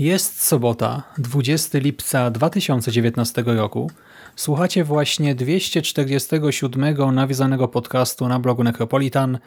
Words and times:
Jest 0.00 0.42
sobota, 0.42 1.02
20 1.18 1.78
lipca 1.78 2.30
2019 2.30 3.42
roku. 3.46 3.90
Słuchacie 4.36 4.84
właśnie 4.84 5.34
247 5.34 7.14
nawiązanego 7.14 7.68
podcastu 7.68 8.28
na 8.28 8.38
blogu 8.38 8.64
Necropolitan, 8.64 9.38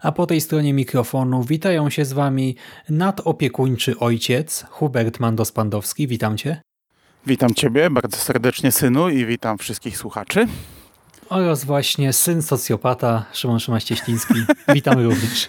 a 0.00 0.12
po 0.12 0.26
tej 0.26 0.40
stronie 0.40 0.72
mikrofonu 0.72 1.42
witają 1.42 1.90
się 1.90 2.04
z 2.04 2.12
Wami 2.12 2.56
nadopiekuńczy 2.88 3.98
ojciec 3.98 4.64
Hubert 4.70 5.18
Mandos-Pandowski. 5.20 6.08
Witam 6.08 6.36
Cię. 6.36 6.62
Witam 7.26 7.54
Ciebie 7.54 7.90
bardzo 7.90 8.16
serdecznie, 8.16 8.72
synu, 8.72 9.08
i 9.08 9.26
witam 9.26 9.58
wszystkich 9.58 9.98
słuchaczy. 9.98 10.46
Oraz 11.28 11.64
właśnie 11.64 12.12
syn 12.12 12.42
socjopata 12.42 13.24
Szymon 13.32 13.58
Szymaś-Cieśliński. 13.58 14.34
Witamy 14.74 15.04
również. 15.10 15.48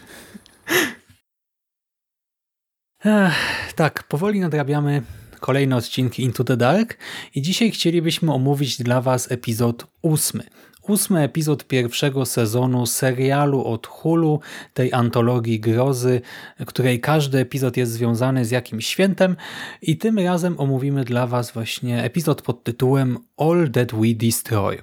Ech, 3.05 3.73
tak, 3.73 4.03
powoli 4.03 4.39
nadrabiamy 4.39 5.01
kolejne 5.39 5.75
odcinki 5.75 6.23
Into 6.23 6.43
the 6.43 6.57
Dark 6.57 6.97
i 7.35 7.41
dzisiaj 7.41 7.71
chcielibyśmy 7.71 8.33
omówić 8.33 8.77
dla 8.77 9.01
Was 9.01 9.31
epizod 9.31 9.87
ósmy. 10.01 10.43
Ósmy 10.81 11.21
epizod 11.21 11.67
pierwszego 11.67 12.25
sezonu 12.25 12.85
serialu 12.85 13.65
od 13.65 13.87
Hulu, 13.87 14.39
tej 14.73 14.93
antologii 14.93 15.59
grozy, 15.59 16.21
której 16.65 16.99
każdy 16.99 17.39
epizod 17.39 17.77
jest 17.77 17.91
związany 17.91 18.45
z 18.45 18.51
jakimś 18.51 18.87
świętem 18.87 19.35
i 19.81 19.97
tym 19.97 20.19
razem 20.19 20.59
omówimy 20.59 21.03
dla 21.03 21.27
Was 21.27 21.51
właśnie 21.51 22.03
epizod 22.03 22.41
pod 22.41 22.63
tytułem 22.63 23.17
All 23.37 23.71
That 23.71 23.93
We 23.93 24.13
Destroy. 24.15 24.81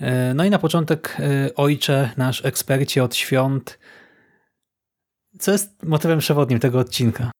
E, 0.00 0.34
no 0.34 0.44
i 0.44 0.50
na 0.50 0.58
początek, 0.58 1.16
e, 1.18 1.54
ojcze, 1.54 2.10
nasz 2.16 2.44
ekspercie 2.44 3.04
od 3.04 3.14
świąt, 3.14 3.78
co 5.38 5.52
jest 5.52 5.82
motywem 5.82 6.18
przewodnim 6.18 6.58
tego 6.58 6.78
odcinka? 6.78 7.30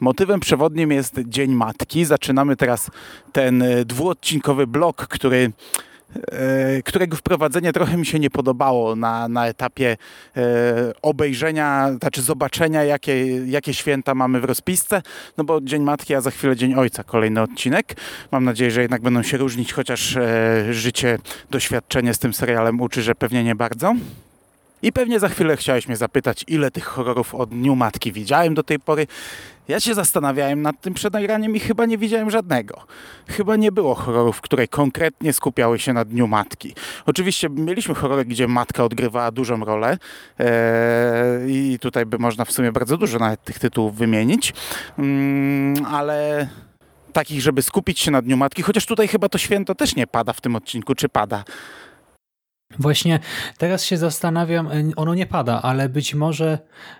Motywem 0.00 0.40
przewodnim 0.40 0.92
jest 0.92 1.14
Dzień 1.26 1.54
Matki. 1.54 2.04
Zaczynamy 2.04 2.56
teraz 2.56 2.90
ten 3.32 3.62
e, 3.62 3.84
dwuodcinkowy 3.84 4.66
blok, 4.66 4.96
który 4.96 5.52
e, 6.32 6.82
którego 6.82 7.16
wprowadzenie 7.16 7.72
trochę 7.72 7.96
mi 7.96 8.06
się 8.06 8.18
nie 8.18 8.30
podobało 8.30 8.96
na, 8.96 9.28
na 9.28 9.46
etapie 9.46 9.96
e, 10.36 10.92
obejrzenia, 11.02 11.92
znaczy 12.00 12.22
zobaczenia, 12.22 12.84
jakie, 12.84 13.46
jakie 13.46 13.74
święta 13.74 14.14
mamy 14.14 14.40
w 14.40 14.44
rozpisce. 14.44 15.02
No 15.36 15.44
bo 15.44 15.60
Dzień 15.60 15.82
Matki, 15.82 16.14
a 16.14 16.20
za 16.20 16.30
chwilę 16.30 16.56
Dzień 16.56 16.74
Ojca, 16.74 17.04
kolejny 17.04 17.42
odcinek. 17.42 17.96
Mam 18.32 18.44
nadzieję, 18.44 18.70
że 18.70 18.82
jednak 18.82 19.02
będą 19.02 19.22
się 19.22 19.36
różnić, 19.36 19.72
chociaż 19.72 20.18
życie, 20.70 21.18
doświadczenie 21.50 22.14
z 22.14 22.18
tym 22.18 22.34
serialem 22.34 22.80
uczy, 22.80 23.02
że 23.02 23.14
pewnie 23.14 23.44
nie 23.44 23.54
bardzo. 23.54 23.94
I 24.86 24.92
pewnie 24.92 25.20
za 25.20 25.28
chwilę 25.28 25.56
chciałeś 25.56 25.88
mnie 25.88 25.96
zapytać, 25.96 26.44
ile 26.48 26.70
tych 26.70 26.84
horrorów 26.84 27.34
od 27.34 27.50
Dniu 27.50 27.76
Matki 27.76 28.12
widziałem 28.12 28.54
do 28.54 28.62
tej 28.62 28.78
pory. 28.78 29.06
Ja 29.68 29.80
się 29.80 29.94
zastanawiałem 29.94 30.62
nad 30.62 30.80
tym 30.80 30.94
przed 30.94 31.12
nagraniem 31.12 31.56
i 31.56 31.60
chyba 31.60 31.86
nie 31.86 31.98
widziałem 31.98 32.30
żadnego. 32.30 32.82
Chyba 33.28 33.56
nie 33.56 33.72
było 33.72 33.94
horrorów, 33.94 34.40
które 34.40 34.68
konkretnie 34.68 35.32
skupiały 35.32 35.78
się 35.78 35.92
na 35.92 36.04
Dniu 36.04 36.26
Matki. 36.26 36.74
Oczywiście 37.06 37.48
mieliśmy 37.48 37.94
horrory, 37.94 38.24
gdzie 38.24 38.48
matka 38.48 38.84
odgrywała 38.84 39.30
dużą 39.30 39.64
rolę 39.64 39.98
eee, 40.38 41.72
i 41.72 41.78
tutaj 41.78 42.06
by 42.06 42.18
można 42.18 42.44
w 42.44 42.52
sumie 42.52 42.72
bardzo 42.72 42.96
dużo 42.96 43.18
nawet 43.18 43.44
tych 43.44 43.58
tytułów 43.58 43.96
wymienić, 43.96 44.54
mm, 44.98 45.86
ale 45.86 46.48
takich, 47.12 47.40
żeby 47.40 47.62
skupić 47.62 48.00
się 48.00 48.10
na 48.10 48.22
Dniu 48.22 48.36
Matki, 48.36 48.62
chociaż 48.62 48.86
tutaj 48.86 49.08
chyba 49.08 49.28
to 49.28 49.38
święto 49.38 49.74
też 49.74 49.96
nie 49.96 50.06
pada 50.06 50.32
w 50.32 50.40
tym 50.40 50.56
odcinku, 50.56 50.94
czy 50.94 51.08
pada? 51.08 51.44
Właśnie 52.78 53.20
teraz 53.58 53.84
się 53.84 53.96
zastanawiam, 53.96 54.66
e, 54.66 54.72
ono 54.96 55.14
nie 55.14 55.26
pada, 55.26 55.62
ale 55.62 55.88
być 55.88 56.14
może 56.14 56.58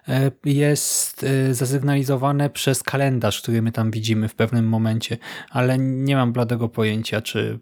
e, 0.08 0.30
jest 0.44 1.24
e, 1.24 1.54
zasygnalizowane 1.54 2.50
przez 2.50 2.82
kalendarz, 2.82 3.42
który 3.42 3.62
my 3.62 3.72
tam 3.72 3.90
widzimy 3.90 4.28
w 4.28 4.34
pewnym 4.34 4.68
momencie, 4.68 5.18
ale 5.50 5.78
nie 5.78 6.16
mam 6.16 6.32
bladego 6.32 6.68
pojęcia, 6.68 7.20
czy 7.20 7.58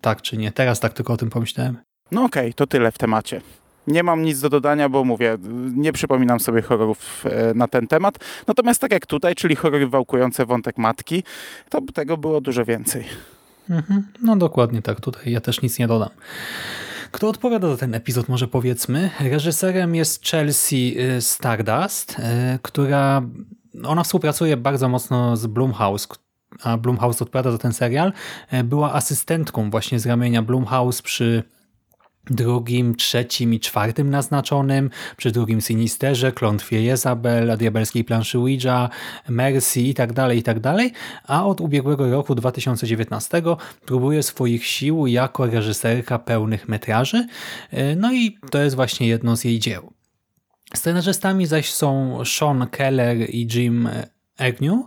tak, 0.00 0.22
czy 0.22 0.36
nie. 0.36 0.52
Teraz 0.52 0.80
tak 0.80 0.92
tylko 0.92 1.12
o 1.12 1.16
tym 1.16 1.30
pomyślałem. 1.30 1.76
No 2.12 2.24
okej, 2.24 2.42
okay, 2.42 2.54
to 2.54 2.66
tyle 2.66 2.92
w 2.92 2.98
temacie. 2.98 3.40
Nie 3.86 4.02
mam 4.02 4.22
nic 4.22 4.40
do 4.40 4.48
dodania, 4.48 4.88
bo 4.88 5.04
mówię, 5.04 5.36
nie 5.74 5.92
przypominam 5.92 6.40
sobie 6.40 6.62
horrorów 6.62 7.24
na 7.54 7.68
ten 7.68 7.86
temat. 7.86 8.18
Natomiast 8.46 8.80
tak 8.80 8.92
jak 8.92 9.06
tutaj, 9.06 9.34
czyli 9.34 9.56
horrory 9.56 9.86
wałkujące 9.86 10.46
wątek 10.46 10.78
matki, 10.78 11.22
to 11.68 11.80
tego 11.94 12.16
było 12.16 12.40
dużo 12.40 12.64
więcej. 12.64 13.04
Mhm. 13.70 14.06
No 14.22 14.36
dokładnie 14.36 14.82
tak, 14.82 15.00
tutaj 15.00 15.32
ja 15.32 15.40
też 15.40 15.62
nic 15.62 15.78
nie 15.78 15.86
dodam. 15.86 16.10
Kto 17.12 17.28
odpowiada 17.28 17.68
za 17.68 17.76
ten 17.76 17.94
epizod, 17.94 18.28
może 18.28 18.48
powiedzmy? 18.48 19.10
Reżyserem 19.20 19.94
jest 19.94 20.26
Chelsea 20.26 20.94
y, 21.16 21.20
Stardust, 21.20 22.18
y, 22.18 22.58
która 22.62 23.22
ona 23.84 24.04
współpracuje 24.04 24.56
bardzo 24.56 24.88
mocno 24.88 25.36
z 25.36 25.46
Blumhouse, 25.46 26.08
a 26.62 26.76
Blumhouse 26.76 27.22
odpowiada 27.22 27.50
za 27.50 27.58
ten 27.58 27.72
serial. 27.72 28.12
Y, 28.52 28.64
była 28.64 28.92
asystentką 28.92 29.70
właśnie 29.70 30.00
z 30.00 30.06
ramienia 30.06 30.42
Blumhouse 30.42 31.02
przy 31.02 31.42
drugim, 32.30 32.94
trzecim 32.94 33.54
i 33.54 33.60
czwartym 33.60 34.10
naznaczonym, 34.10 34.90
przy 35.16 35.30
drugim 35.30 35.60
Sinisterze, 35.60 36.32
Klątwie 36.32 36.82
Jezabel, 36.82 37.56
Diabelskiej 37.56 38.04
planszy 38.04 38.38
Ouija, 38.38 38.90
Mercy 39.28 39.80
i 39.80 39.94
tak 39.94 40.12
dalej, 40.12 40.38
i 40.38 40.42
tak 40.42 40.60
dalej, 40.60 40.92
a 41.24 41.46
od 41.46 41.60
ubiegłego 41.60 42.10
roku 42.10 42.34
2019 42.34 43.42
próbuje 43.86 44.22
swoich 44.22 44.66
sił 44.66 45.06
jako 45.06 45.46
reżyserka 45.46 46.18
pełnych 46.18 46.68
metraży, 46.68 47.26
no 47.96 48.12
i 48.12 48.38
to 48.50 48.58
jest 48.58 48.76
właśnie 48.76 49.08
jedno 49.08 49.36
z 49.36 49.44
jej 49.44 49.58
dzieł. 49.58 49.92
Scenarzystami 50.74 51.46
zaś 51.46 51.72
są 51.72 52.18
Sean 52.24 52.66
Keller 52.70 53.30
i 53.30 53.48
Jim 53.54 53.88
Agnew, 54.38 54.78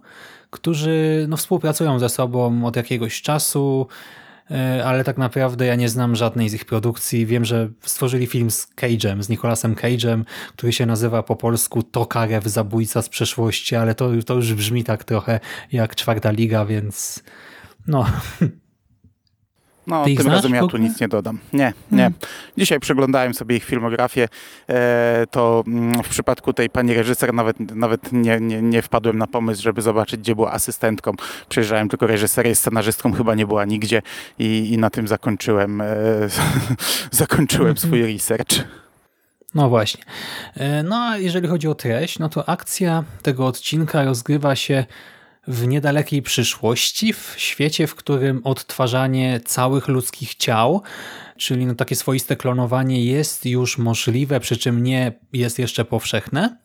którzy 0.50 1.26
no, 1.30 1.38
współpracują 1.38 2.00
ze 2.00 2.10
sobą 2.10 2.66
od 2.66 2.76
jakiegoś 2.76 3.22
czasu, 3.22 3.88
E, 3.88 4.31
ale 4.86 5.04
tak 5.04 5.18
naprawdę 5.18 5.66
ja 5.66 5.76
nie 5.76 5.90
znam 5.90 6.16
żadnej 6.16 6.50
z 6.50 6.54
ich 6.54 6.66
produkcji. 6.66 7.26
Wiem, 7.26 7.46
że 7.46 7.70
stworzyli 7.82 8.28
film 8.28 8.52
z 8.52 8.68
Cage'em, 8.76 9.22
z 9.22 9.30
Nicolasem 9.30 9.76
Cage'em, 9.76 10.24
który 10.54 10.74
się 10.74 10.86
nazywa 10.86 11.24
po 11.24 11.36
polsku 11.36 11.84
Tokarew, 11.84 12.46
zabójca 12.46 13.02
z 13.02 13.10
przeszłości, 13.10 13.76
ale 13.76 13.96
to, 13.96 14.10
to 14.26 14.34
już 14.34 14.54
brzmi 14.54 14.84
tak 14.84 15.04
trochę 15.04 15.40
jak 15.72 15.96
czwarta 15.96 16.32
liga, 16.32 16.66
więc 16.66 17.24
no, 17.88 18.06
No, 19.88 20.06
tym 20.18 20.28
razem 20.28 20.54
ja 20.54 20.68
tu 20.68 20.78
nic 20.78 21.02
nie 21.02 21.08
dodam. 21.08 21.40
Nie, 21.54 21.74
nie. 21.92 21.98
Hmm. 21.98 22.14
Dzisiaj 22.58 22.80
przeglądałem 22.80 23.34
sobie 23.34 23.56
ich 23.56 23.64
filmografię. 23.64 24.28
E, 24.70 25.26
to 25.32 25.64
mm, 25.68 26.04
w 26.04 26.10
przypadku 26.10 26.54
tej 26.54 26.70
pani 26.70 26.94
reżyser 26.94 27.34
nawet, 27.34 27.60
nawet 27.60 28.12
nie, 28.12 28.40
nie, 28.40 28.62
nie 28.62 28.82
wpadłem 28.82 29.18
na 29.18 29.28
pomysł, 29.28 29.62
żeby 29.62 29.82
zobaczyć, 29.82 30.20
gdzie 30.20 30.36
była 30.36 30.52
asystentką. 30.52 31.12
Przejrzałem 31.50 31.90
tylko 31.90 32.08
reżyserię, 32.08 32.56
scenarzystką 32.56 33.14
chyba 33.14 33.36
nie 33.36 33.48
była 33.48 33.66
nigdzie 33.66 34.02
i, 34.40 34.74
i 34.74 34.78
na 34.78 34.90
tym 34.90 35.08
zakończyłem, 35.08 35.82
e, 35.82 35.86
zakończyłem 37.12 37.78
swój 37.78 38.00
mhm. 38.00 38.14
research. 38.14 38.64
No 39.56 39.70
właśnie. 39.70 40.04
E, 40.56 40.84
no 40.84 40.96
a 40.96 41.18
jeżeli 41.18 41.48
chodzi 41.48 41.68
o 41.68 41.76
treść, 41.76 42.20
no 42.20 42.30
to 42.30 42.50
akcja 42.50 43.04
tego 43.22 43.48
odcinka 43.48 44.04
rozgrywa 44.04 44.56
się 44.56 44.86
w 45.48 45.68
niedalekiej 45.68 46.22
przyszłości, 46.22 47.14
w 47.14 47.34
świecie, 47.38 47.88
w 47.88 47.96
którym 47.96 48.42
odtwarzanie 48.44 49.42
całych 49.46 49.88
ludzkich 49.88 50.36
ciał, 50.36 50.82
czyli 51.38 51.66
no 51.66 51.76
takie 51.76 51.96
swoiste 51.96 52.36
klonowanie 52.36 53.06
jest 53.06 53.46
już 53.46 53.78
możliwe, 53.78 54.40
przy 54.40 54.58
czym 54.58 54.84
nie 54.84 55.14
jest 55.34 55.60
jeszcze 55.60 55.86
powszechne. 55.86 56.58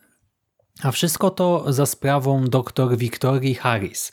A 0.83 0.91
wszystko 0.91 1.29
to 1.29 1.73
za 1.73 1.85
sprawą 1.85 2.45
dr 2.45 2.97
Victorii 2.97 3.55
Harris. 3.55 4.11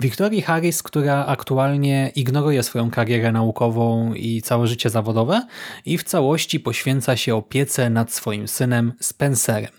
Victorii 0.00 0.42
Harris, 0.42 0.82
która 0.82 1.26
aktualnie 1.26 2.12
ignoruje 2.16 2.62
swoją 2.62 2.90
karierę 2.90 3.32
naukową 3.32 4.14
i 4.14 4.42
całe 4.42 4.66
życie 4.66 4.90
zawodowe 4.90 5.46
i 5.86 5.98
w 5.98 6.04
całości 6.04 6.60
poświęca 6.60 7.16
się 7.16 7.34
opiece 7.34 7.90
nad 7.90 8.12
swoim 8.12 8.48
synem 8.48 8.92
Spencerem. 9.00 9.72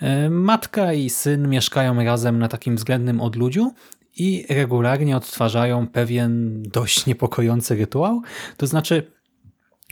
E, 0.00 0.30
matka 0.30 0.92
i 0.92 1.10
syn 1.10 1.48
mieszkają 1.48 2.04
razem 2.04 2.38
na 2.38 2.48
takim 2.48 2.76
względnym 2.76 3.20
odludziu 3.20 3.72
i 4.16 4.46
regularnie 4.48 5.16
odtwarzają 5.16 5.86
pewien 5.88 6.62
dość 6.62 7.06
niepokojący 7.06 7.74
rytuał. 7.74 8.22
To 8.56 8.66
znaczy, 8.66 9.16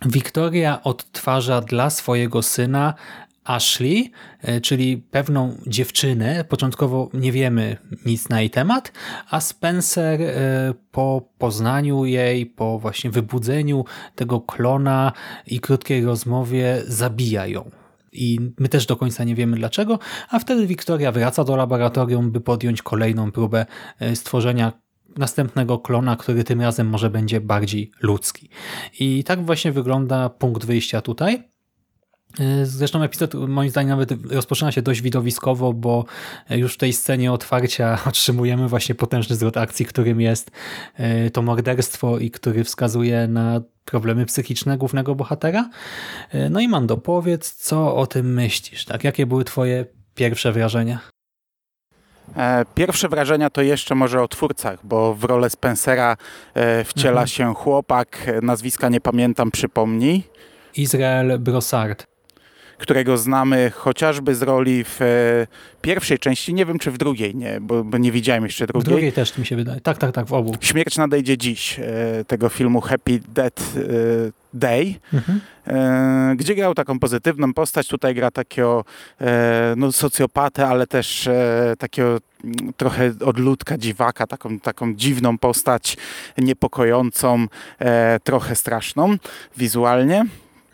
Wiktoria 0.06 0.82
odtwarza 0.82 1.60
dla 1.60 1.90
swojego 1.90 2.42
syna 2.42 2.94
Ashley, 3.44 4.10
e, 4.42 4.60
czyli 4.60 4.96
pewną 4.96 5.56
dziewczynę. 5.66 6.44
Początkowo 6.44 7.10
nie 7.14 7.32
wiemy 7.32 7.76
nic 8.06 8.28
na 8.28 8.40
jej 8.40 8.50
temat, 8.50 8.92
a 9.30 9.40
Spencer 9.40 10.22
e, 10.22 10.74
po 10.90 11.28
poznaniu 11.38 12.04
jej, 12.04 12.46
po 12.46 12.78
właśnie 12.78 13.10
wybudzeniu 13.10 13.84
tego 14.14 14.40
klona 14.40 15.12
i 15.46 15.60
krótkiej 15.60 16.04
rozmowie 16.04 16.82
zabija 16.86 17.46
ją. 17.46 17.70
I 18.12 18.38
my 18.58 18.68
też 18.68 18.86
do 18.86 18.96
końca 18.96 19.24
nie 19.24 19.34
wiemy 19.34 19.56
dlaczego, 19.56 19.98
a 20.30 20.38
wtedy 20.38 20.66
Wiktoria 20.66 21.12
wraca 21.12 21.44
do 21.44 21.56
laboratorium, 21.56 22.30
by 22.30 22.40
podjąć 22.40 22.82
kolejną 22.82 23.32
próbę 23.32 23.66
e, 24.00 24.16
stworzenia 24.16 24.72
następnego 25.18 25.78
klona, 25.78 26.16
który 26.16 26.44
tym 26.44 26.60
razem 26.60 26.88
może 26.88 27.10
będzie 27.10 27.40
bardziej 27.40 27.90
ludzki. 28.02 28.48
I 29.00 29.24
tak 29.24 29.44
właśnie 29.44 29.72
wygląda 29.72 30.28
punkt 30.28 30.64
wyjścia 30.64 31.00
tutaj. 31.00 31.53
E, 32.40 32.66
zresztą 32.66 33.02
epizod 33.02 33.34
moim 33.34 33.70
zdaniem 33.70 33.90
nawet 33.90 34.32
rozpoczyna 34.32 34.72
się 34.72 34.82
dość 34.82 35.02
widowiskowo, 35.02 35.72
bo 35.72 36.04
już 36.50 36.74
w 36.74 36.76
tej 36.76 36.92
scenie 36.92 37.32
otwarcia 37.32 37.98
otrzymujemy 38.08 38.68
właśnie 38.68 38.94
potężny 38.94 39.36
zwrot 39.36 39.56
akcji, 39.56 39.86
którym 39.86 40.20
jest 40.20 40.50
e, 40.94 41.30
to 41.30 41.42
morderstwo 41.42 42.18
i 42.18 42.30
który 42.30 42.64
wskazuje 42.64 43.28
na 43.28 43.60
problemy 43.84 44.26
psychiczne 44.26 44.78
głównego 44.78 45.14
bohatera. 45.14 45.70
E, 46.30 46.50
no 46.50 46.60
i 46.60 46.68
Mando, 46.68 46.96
powiedz, 46.96 47.54
co 47.54 47.96
o 47.96 48.06
tym 48.06 48.34
myślisz? 48.34 48.84
Tak? 48.84 49.04
Jakie 49.04 49.26
były 49.26 49.44
twoje 49.44 49.84
pierwsze 50.14 50.52
wrażenia? 50.52 50.98
Pierwsze 52.74 53.08
wrażenia 53.08 53.50
to 53.50 53.62
jeszcze 53.62 53.94
może 53.94 54.22
o 54.22 54.28
twórcach, 54.28 54.86
bo 54.86 55.14
w 55.14 55.24
rolę 55.24 55.50
Spencera 55.50 56.16
wciela 56.84 57.10
mhm. 57.10 57.28
się 57.28 57.54
chłopak, 57.54 58.30
nazwiska 58.42 58.88
nie 58.88 59.00
pamiętam, 59.00 59.50
przypomnij. 59.50 60.22
Izrael 60.76 61.38
Brossard 61.38 62.13
którego 62.84 63.18
znamy 63.18 63.72
chociażby 63.74 64.34
z 64.34 64.42
roli 64.42 64.84
w 64.84 65.02
e, 65.02 65.46
pierwszej 65.82 66.18
części, 66.18 66.54
nie 66.54 66.66
wiem 66.66 66.78
czy 66.78 66.90
w 66.90 66.98
drugiej, 66.98 67.36
nie, 67.36 67.60
bo, 67.60 67.84
bo 67.84 67.98
nie 67.98 68.12
widziałem 68.12 68.44
jeszcze 68.44 68.66
drugiej. 68.66 68.84
W 68.84 68.88
drugiej 68.88 69.12
też 69.12 69.38
mi 69.38 69.46
się 69.46 69.56
wydaje. 69.56 69.80
Tak, 69.80 69.98
tak, 69.98 70.12
tak, 70.12 70.26
w 70.26 70.32
obu. 70.32 70.56
Śmierć 70.60 70.96
nadejdzie 70.96 71.38
dziś, 71.38 71.78
e, 71.78 71.84
tego 72.26 72.48
filmu 72.48 72.80
Happy 72.80 73.20
Death 73.28 73.62
e, 73.76 73.80
Day, 74.54 74.94
mhm. 75.12 75.40
gdzie 76.36 76.54
grał 76.54 76.74
taką 76.74 76.98
pozytywną 76.98 77.54
postać. 77.54 77.88
Tutaj 77.88 78.14
gra 78.14 78.30
takiego 78.30 78.84
no, 79.76 79.92
socjopatę, 79.92 80.66
ale 80.66 80.86
też 80.86 81.28
takiego 81.78 82.18
mm, 82.44 82.72
trochę 82.76 83.12
odludka, 83.24 83.78
dziwaka, 83.78 84.26
taką, 84.26 84.60
taką 84.60 84.94
dziwną 84.94 85.38
postać, 85.38 85.96
niepokojącą, 86.38 87.46
trochę 88.24 88.54
straszną 88.54 89.16
wizualnie. 89.56 90.24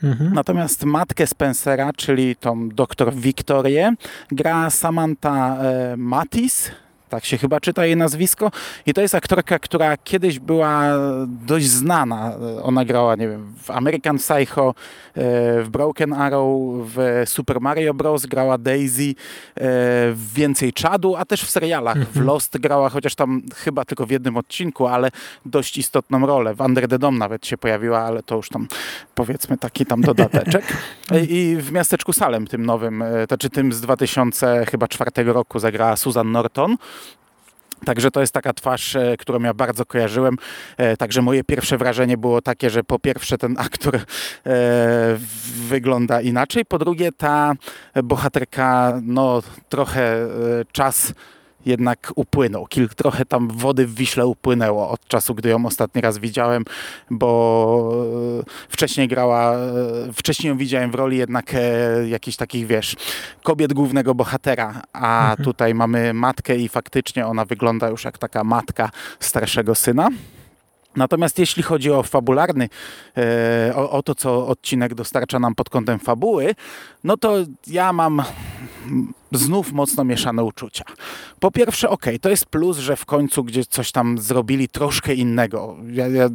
Mhm. 0.02 0.32
Natomiast 0.35 0.85
matkę 0.85 1.26
Spencera, 1.26 1.93
czyli 1.93 2.37
tą 2.37 2.69
doktor 2.69 3.14
Wiktorię, 3.14 3.94
gra 4.31 4.70
Samantha 4.70 5.56
e, 5.62 5.97
Matis, 5.97 6.70
tak 7.11 7.25
się 7.25 7.39
chyba 7.39 7.61
czyta 7.61 7.87
jej 7.87 7.97
nazwisko. 7.97 8.51
I 8.87 8.95
to 8.95 9.01
jest 9.01 9.15
aktorka, 9.15 9.59
która 9.59 9.97
kiedyś 9.97 10.39
była 10.39 10.83
dość 11.27 11.67
znana. 11.67 12.33
Ona 12.62 12.85
grała, 12.85 13.17
nie 13.17 13.29
wiem, 13.29 13.55
w 13.62 13.71
American 13.71 14.19
Psycho, 14.19 14.69
e, 14.69 14.73
w 15.62 15.69
Broken 15.71 16.12
Arrow, 16.12 16.51
w 16.95 17.23
Super 17.27 17.61
Mario 17.61 17.95
Bros. 17.95 18.27
grała 18.27 18.59
Daisy, 18.59 19.03
e, 19.03 19.15
w 20.12 20.33
Więcej 20.35 20.73
Czadu, 20.73 21.17
a 21.17 21.25
też 21.25 21.43
w 21.43 21.51
serialach. 21.51 21.99
W 21.99 22.01
mhm. 22.09 22.27
Lost 22.27 22.59
grała, 22.59 22.89
chociaż 22.89 23.15
tam 23.15 23.43
chyba 23.57 23.85
tylko 23.85 24.07
w 24.07 24.11
jednym 24.11 24.37
odcinku, 24.37 24.87
ale 24.87 25.11
dość 25.47 25.79
istotną 25.79 26.27
rolę. 26.27 26.55
W 26.55 26.61
Under 26.61 26.89
the 26.89 26.99
Dome 26.99 27.19
nawet 27.19 27.47
się 27.47 27.59
pojawiła, 27.59 28.01
ale 28.01 28.23
to 28.23 28.37
już 28.37 28.49
tam 28.49 28.69
powiedzmy 29.15 29.59
taki 29.59 29.87
tam 29.87 30.01
dodateczek. 30.01 30.65
I 31.29 31.57
w 31.61 31.73
Miasteczku 31.73 32.12
Salem, 32.12 32.47
tym 32.47 32.67
nowym, 32.67 33.03
e, 33.03 33.27
to 33.27 33.39
czy 33.39 33.51
tym 33.51 33.73
z 33.73 33.81
2004 33.81 35.11
roku 35.33 35.59
zagrała 35.59 35.97
Susan 35.97 36.33
Norton. 36.33 36.77
Także 37.85 38.11
to 38.11 38.21
jest 38.21 38.32
taka 38.32 38.53
twarz, 38.53 38.97
e, 38.97 39.17
którą 39.19 39.41
ja 39.43 39.55
bardzo 39.55 39.87
kojarzyłem. 39.87 40.37
E, 40.77 40.97
także 40.97 41.23
moje 41.23 41.44
pierwsze 41.44 41.79
wrażenie 41.79 42.17
było 42.17 42.43
takie, 42.43 42.71
że 42.71 42.85
po 42.85 42.99
pierwsze 42.99 43.38
ten 43.38 43.56
aktor 43.59 43.97
e, 43.97 44.00
wygląda 45.69 46.21
inaczej, 46.21 46.65
po 46.65 46.79
drugie 46.79 47.12
ta 47.12 47.53
bohaterka 48.03 49.00
no 49.03 49.43
trochę 49.69 50.29
czas 50.73 51.12
jednak 51.67 52.12
upłynął. 52.15 52.67
Kilk, 52.67 52.95
trochę 52.95 53.25
tam 53.25 53.49
wody 53.49 53.87
w 53.87 53.95
Wiśle 53.95 54.27
upłynęło 54.27 54.91
od 54.91 55.09
czasu, 55.09 55.35
gdy 55.35 55.49
ją 55.49 55.67
ostatni 55.67 56.01
raz 56.01 56.19
widziałem, 56.19 56.65
bo 57.11 57.93
e, 58.41 58.69
wcześniej 58.69 59.09
grała, 59.09 59.55
e, 59.55 60.12
wcześniej 60.12 60.49
ją 60.49 60.57
widziałem 60.57 60.91
w 60.91 60.95
roli 60.95 61.17
jednak 61.17 61.55
e, 61.55 61.61
jakichś 62.09 62.37
takich, 62.37 62.67
wiesz, 62.67 62.97
kobiet 63.43 63.73
głównego 63.73 64.15
bohatera, 64.15 64.83
a 64.93 65.31
mhm. 65.31 65.45
tutaj 65.45 65.75
mamy 65.75 66.15
matkę 66.15 66.57
i 66.57 66.69
faktycznie 66.69 67.27
ona 67.27 67.45
wygląda 67.45 67.89
już 67.89 68.05
jak 68.05 68.19
taka 68.19 68.45
matka 68.45 68.91
starszego 69.21 69.75
syna. 69.75 70.09
Natomiast 70.97 71.38
jeśli 71.38 71.62
chodzi 71.62 71.90
o 71.90 72.02
fabularny, 72.02 72.69
o, 73.75 73.90
o, 73.90 74.02
to, 74.02 74.14
co 74.14 74.47
odcinek 74.47 74.95
dostarcza 74.95 75.38
nam 75.38 75.55
pod 75.55 75.71
kątem 75.71 75.99
fabuły, 75.99 76.55
no 77.05 77.17
to 77.17 77.37
ja 77.67 77.93
mam 77.93 78.23
znów 79.33 79.73
mocno 79.73 80.05
mieszane 80.05 80.45
uczucia. 80.45 80.85
Po 81.41 81.51
pierwsze, 81.51 81.89
ok, 81.89 82.07
to 82.21 82.31
jest 82.31 82.47
plus, 82.47 82.79
że 82.79 82.97
w 82.97 83.05
końcu 83.05 83.45
gdzieś 83.45 83.67
coś 83.67 83.93
tam 83.93 84.19
zrobili 84.19 84.69
troszkę 84.69 85.15
innego. 85.15 85.77
Ja, 85.93 86.09
ja, 86.09 86.29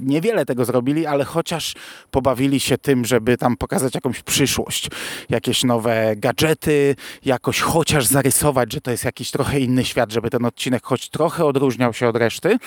niewiele 0.00 0.46
tego 0.46 0.64
zrobili, 0.64 1.06
ale 1.06 1.24
chociaż 1.24 1.74
pobawili 2.10 2.60
się 2.60 2.78
tym, 2.78 3.04
żeby 3.04 3.36
tam 3.36 3.56
pokazać 3.56 3.94
jakąś 3.94 4.22
przyszłość, 4.22 4.90
jakieś 5.30 5.64
nowe 5.64 6.16
gadżety, 6.16 6.96
jakoś 7.24 7.60
chociaż 7.60 8.06
zarysować, 8.06 8.72
że 8.72 8.80
to 8.80 8.90
jest 8.90 9.04
jakiś 9.04 9.30
trochę 9.30 9.60
inny 9.60 9.84
świat, 9.84 10.12
żeby 10.12 10.30
ten 10.30 10.44
odcinek 10.44 10.84
choć 10.84 11.08
trochę 11.08 11.44
odróżniał 11.44 11.92
się 11.92 12.08
od 12.08 12.16
reszty, 12.16 12.58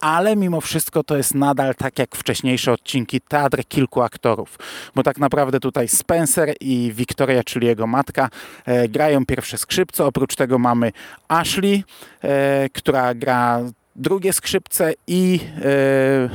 ale 0.00 0.36
mimo 0.36 0.60
wszystko 0.60 1.04
to 1.04 1.16
jest 1.16 1.34
nadal 1.34 1.74
tak 1.74 1.98
jak 1.98 2.16
wcześniejsze 2.16 2.72
odcinki 2.72 3.20
teatr 3.20 3.64
kilku 3.68 4.02
aktorów, 4.02 4.58
bo 4.94 5.02
tak 5.02 5.18
naprawdę 5.18 5.60
tutaj 5.60 5.88
Spencer 5.88 6.54
i 6.60 6.92
Victoria, 6.94 7.44
czyli 7.44 7.66
jego 7.66 7.86
matka, 7.86 8.28
e, 8.66 8.77
grają 8.88 9.26
pierwsze 9.26 9.58
skrzypce, 9.58 10.04
oprócz 10.04 10.36
tego 10.36 10.58
mamy 10.58 10.92
Ashley, 11.28 11.82
e, 12.22 12.68
która 12.72 13.14
gra 13.14 13.60
drugie 13.96 14.32
skrzypce 14.32 14.92
i 15.06 15.40
e, 15.64 16.28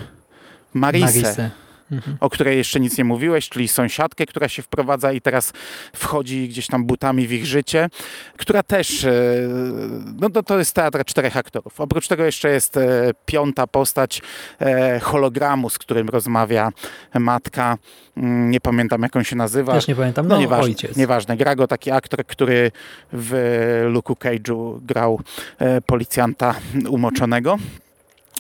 Marisę. 0.74 1.22
Marisę 1.22 1.63
mhm. 1.92 2.18
o 2.20 2.30
której 2.30 2.58
jeszcze 2.58 2.80
nic 2.80 2.98
nie 2.98 3.04
mówiłeś, 3.04 3.50
czyli 3.50 3.68
sąsiadkę, 3.68 4.26
która 4.26 4.50
się 4.50 4.62
wprowadza 4.62 5.12
i 5.12 5.22
teraz 5.22 5.54
wchodzi 5.96 6.50
gdzieś 6.50 6.68
tam 6.68 6.86
butami 6.86 7.28
w 7.28 7.32
ich 7.32 7.46
życie, 7.46 7.90
która 8.38 8.64
też, 8.64 9.04
e, 9.06 9.14
no 10.20 10.30
to, 10.30 10.44
to 10.44 10.60
jest 10.60 10.76
teatr 10.76 11.06
czterech 11.06 11.38
aktorów. 11.38 11.82
Oprócz 11.82 12.08
tego 12.08 12.26
jeszcze 12.26 12.50
jest 12.50 12.78
e, 12.78 13.12
piąta 13.26 13.68
postać 13.68 14.22
e, 14.60 15.00
hologramu, 15.00 15.70
z 15.70 15.78
którym 15.78 16.10
rozmawia 16.10 16.72
matka. 17.20 17.78
Mm, 18.18 18.52
nie 18.52 18.60
pamiętam, 18.60 19.02
jak 19.02 19.16
on 19.16 19.24
się 19.24 19.36
nazywa. 19.36 19.74
Też 19.74 19.88
nie 19.88 19.96
pamiętam, 19.96 20.28
no, 20.28 20.36
no 20.36 20.42
nieważne, 20.42 20.66
ojciec. 20.66 20.98
Nieważne. 20.98 21.38
Gra 21.38 21.56
go 21.56 21.68
taki 21.68 21.92
aktor, 21.92 22.26
który 22.26 22.72
w 23.14 23.32
Luke'u 23.94 24.16
Cage'u 24.16 24.80
grał 24.86 25.20
policjanta 25.86 26.56
umoczonego. 26.90 27.58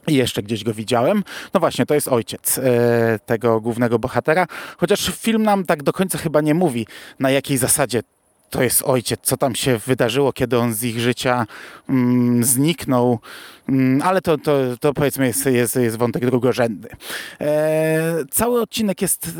I 0.08 0.16
jeszcze 0.16 0.44
gdzieś 0.44 0.64
go 0.64 0.74
widziałem. 0.74 1.24
No 1.54 1.60
właśnie, 1.60 1.86
to 1.86 1.94
jest 1.94 2.08
ojciec 2.08 2.58
e, 2.58 3.20
tego 3.26 3.62
głównego 3.62 4.00
bohatera. 4.00 4.48
Chociaż 4.78 5.12
film 5.16 5.44
nam 5.44 5.66
tak 5.66 5.84
do 5.84 5.94
końca 5.94 6.18
chyba 6.18 6.42
nie 6.42 6.54
mówi, 6.54 6.88
na 7.20 7.32
jakiej 7.32 7.58
zasadzie 7.58 8.02
to 8.54 8.64
jest 8.64 8.84
ojciec, 8.86 9.20
co 9.24 9.38
tam 9.38 9.56
się 9.56 9.78
wydarzyło, 9.78 10.34
kiedy 10.34 10.58
on 10.58 10.74
z 10.74 10.84
ich 10.84 11.00
życia 11.00 11.46
mm, 11.90 12.44
zniknął, 12.44 13.20
ale 14.04 14.22
to, 14.22 14.38
to, 14.38 14.58
to 14.80 14.94
powiedzmy 14.94 15.28
jest, 15.28 15.46
jest, 15.46 15.76
jest 15.76 15.98
wątek 15.98 16.26
drugorzędny. 16.26 16.90
E, 17.42 18.26
cały 18.32 18.62
odcinek 18.62 19.02
jest 19.02 19.28
e, 19.28 19.32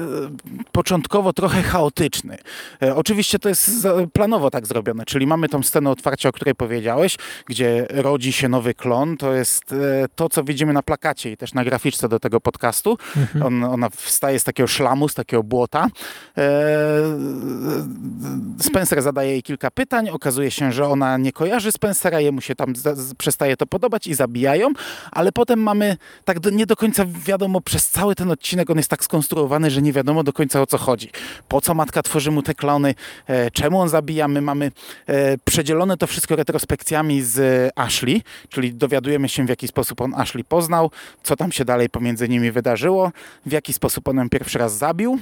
początkowo 0.72 1.34
trochę 1.34 1.62
chaotyczny. 1.62 2.38
E, 2.82 2.96
oczywiście 2.96 3.40
to 3.40 3.50
jest 3.50 3.88
planowo 4.14 4.52
tak 4.52 4.68
zrobione, 4.68 5.06
czyli 5.06 5.28
mamy 5.28 5.50
tą 5.50 5.64
scenę 5.64 5.90
otwarcia, 5.90 6.30
o 6.30 6.32
której 6.32 6.56
powiedziałeś, 6.56 7.18
gdzie 7.46 7.88
rodzi 7.90 8.32
się 8.34 8.50
nowy 8.50 8.74
klon. 8.74 9.18
To 9.18 9.34
jest 9.34 9.74
e, 9.74 10.06
to, 10.16 10.30
co 10.30 10.44
widzimy 10.44 10.74
na 10.74 10.84
plakacie 10.84 11.32
i 11.32 11.38
też 11.38 11.54
na 11.54 11.64
graficzce 11.64 12.10
do 12.10 12.20
tego 12.20 12.42
podcastu. 12.42 12.98
Mhm. 13.18 13.46
On, 13.46 13.64
ona 13.64 13.90
wstaje 13.90 14.40
z 14.40 14.44
takiego 14.44 14.68
szlamu, 14.68 15.10
z 15.10 15.14
takiego 15.14 15.44
błota. 15.44 15.88
E, 16.38 16.52
Spencer 18.60 19.02
zadaje 19.02 19.32
jej 19.32 19.44
kilka 19.44 19.72
pytań, 19.72 20.10
okazuje 20.10 20.52
się, 20.52 20.72
że 20.72 20.88
ona 20.88 21.18
nie 21.18 21.32
kojarzy 21.32 21.72
Spencera, 21.72 22.20
jemu 22.20 22.42
się 22.42 22.56
tam 22.56 22.74
przestaje 23.18 23.58
to 23.58 23.66
podobać 23.66 24.08
i 24.08 24.13
zabijają, 24.16 24.70
ale 25.12 25.32
potem 25.32 25.60
mamy 25.60 25.98
tak 26.26 26.40
do, 26.40 26.50
nie 26.50 26.66
do 26.66 26.76
końca 26.76 27.06
wiadomo, 27.26 27.62
przez 27.62 27.90
cały 27.90 28.16
ten 28.16 28.32
odcinek 28.32 28.70
on 28.70 28.78
jest 28.78 28.90
tak 28.90 29.04
skonstruowany, 29.04 29.72
że 29.72 29.82
nie 29.82 29.94
wiadomo 29.94 30.24
do 30.24 30.34
końca 30.34 30.62
o 30.62 30.66
co 30.66 30.78
chodzi. 30.78 31.10
Po 31.48 31.62
co 31.62 31.74
matka 31.74 32.04
tworzy 32.04 32.32
mu 32.32 32.44
te 32.44 32.54
klony, 32.54 32.96
e, 33.28 33.52
czemu 33.52 33.82
on 33.82 33.90
zabija, 33.90 34.28
my 34.28 34.42
mamy 34.42 34.72
e, 35.08 35.38
przedzielone 35.38 35.98
to 35.98 36.08
wszystko 36.08 36.36
retrospekcjami 36.36 37.22
z 37.22 37.72
Ashley, 37.76 38.22
czyli 38.50 38.74
dowiadujemy 38.74 39.30
się 39.30 39.46
w 39.46 39.50
jaki 39.50 39.68
sposób 39.68 40.02
on 40.02 40.14
Ashley 40.14 40.44
poznał, 40.44 40.92
co 41.24 41.36
tam 41.36 41.52
się 41.52 41.66
dalej 41.66 41.90
pomiędzy 41.90 42.30
nimi 42.30 42.52
wydarzyło, 42.52 43.12
w 43.46 43.52
jaki 43.52 43.74
sposób 43.74 44.08
on 44.08 44.18
ją 44.18 44.30
pierwszy 44.30 44.60
raz 44.60 44.78
zabił. 44.78 45.20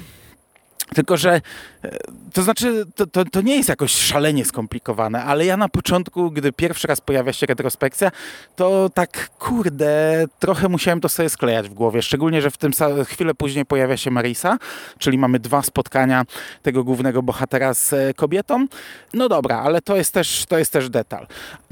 Tylko, 0.96 1.18
że 1.18 1.42
e, 1.84 1.98
to 2.34 2.44
znaczy, 2.44 2.86
to, 2.96 3.06
to, 3.08 3.26
to, 3.26 3.42
nie 3.42 3.56
jest 3.58 3.70
jakoś 3.70 3.92
szalenie 3.92 4.46
skomplikowane, 4.46 5.24
ale 5.24 5.46
ja 5.46 5.58
na 5.58 5.70
początku, 5.70 6.32
gdy 6.32 6.52
pierwszy 6.52 6.88
raz 6.88 7.02
pojawia 7.02 7.34
się 7.34 7.46
retrospekcja, 7.46 8.12
to 8.56 8.90
tak, 8.94 9.30
kurde, 9.30 10.26
trochę 10.40 10.70
musiałem 10.70 11.02
to 11.02 11.10
sobie 11.10 11.30
sklejać 11.30 11.70
w 11.70 11.74
głowie. 11.74 12.02
Szczególnie, 12.02 12.42
że 12.42 12.52
w 12.52 12.58
tym 12.58 12.72
chwilę 13.06 13.34
później 13.34 13.66
pojawia 13.66 13.98
się 13.98 14.12
Marisa, 14.12 14.58
czyli 14.98 15.18
mamy 15.18 15.40
dwa 15.40 15.62
spotkania 15.62 16.26
tego 16.62 16.84
głównego 16.84 17.24
bohatera 17.24 17.74
z 17.74 17.94
e, 17.94 18.14
kobietą. 18.14 18.68
No 19.14 19.30
dobra, 19.30 19.60
ale 19.60 19.82
to 19.82 19.96
jest 19.96 20.14
też, 20.14 20.46
to 20.46 20.58
jest 20.58 20.74
też 20.74 20.90
detal. 20.90 21.28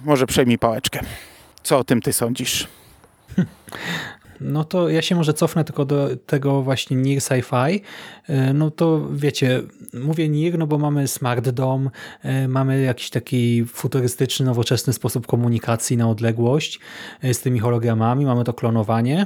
Może 0.06 0.26
przejmij 0.26 0.58
pałeczkę. 0.58 1.00
Co 1.64 1.78
o 1.78 1.84
tym 1.84 2.02
ty 2.02 2.14
sądzisz? 2.14 2.68
No 4.42 4.64
to 4.64 4.90
ja 4.90 5.02
się 5.02 5.16
może 5.16 5.34
cofnę 5.34 5.64
tylko 5.64 5.86
do 5.86 6.10
tego 6.26 6.62
właśnie 6.62 6.98
NIR 6.98 7.20
Sci-Fi. 7.20 7.82
E, 8.28 8.54
no 8.54 8.72
to 8.72 9.08
wiecie, 9.12 9.62
mówię 9.94 10.30
NIR, 10.30 10.58
no 10.58 10.68
bo 10.68 10.78
mamy 10.78 11.08
smart 11.08 11.50
dom, 11.50 11.90
e, 12.24 12.48
mamy 12.48 12.82
jakiś 12.82 13.10
taki 13.10 13.66
futurystyczny, 13.66 14.46
nowoczesny 14.46 14.94
sposób 14.94 15.28
komunikacji 15.28 15.98
na 15.98 16.10
odległość 16.10 16.80
e, 17.22 17.34
z 17.34 17.42
tymi 17.42 17.60
hologramami, 17.60 18.26
mamy 18.26 18.44
to 18.44 18.54
klonowanie. 18.54 19.26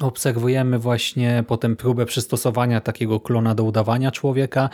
Obserwujemy 0.00 0.78
właśnie 0.78 1.44
potem 1.46 1.76
próbę 1.76 2.06
przystosowania 2.06 2.80
takiego 2.80 3.20
klona 3.20 3.54
do 3.54 3.64
udawania 3.64 4.10
człowieka, 4.10 4.70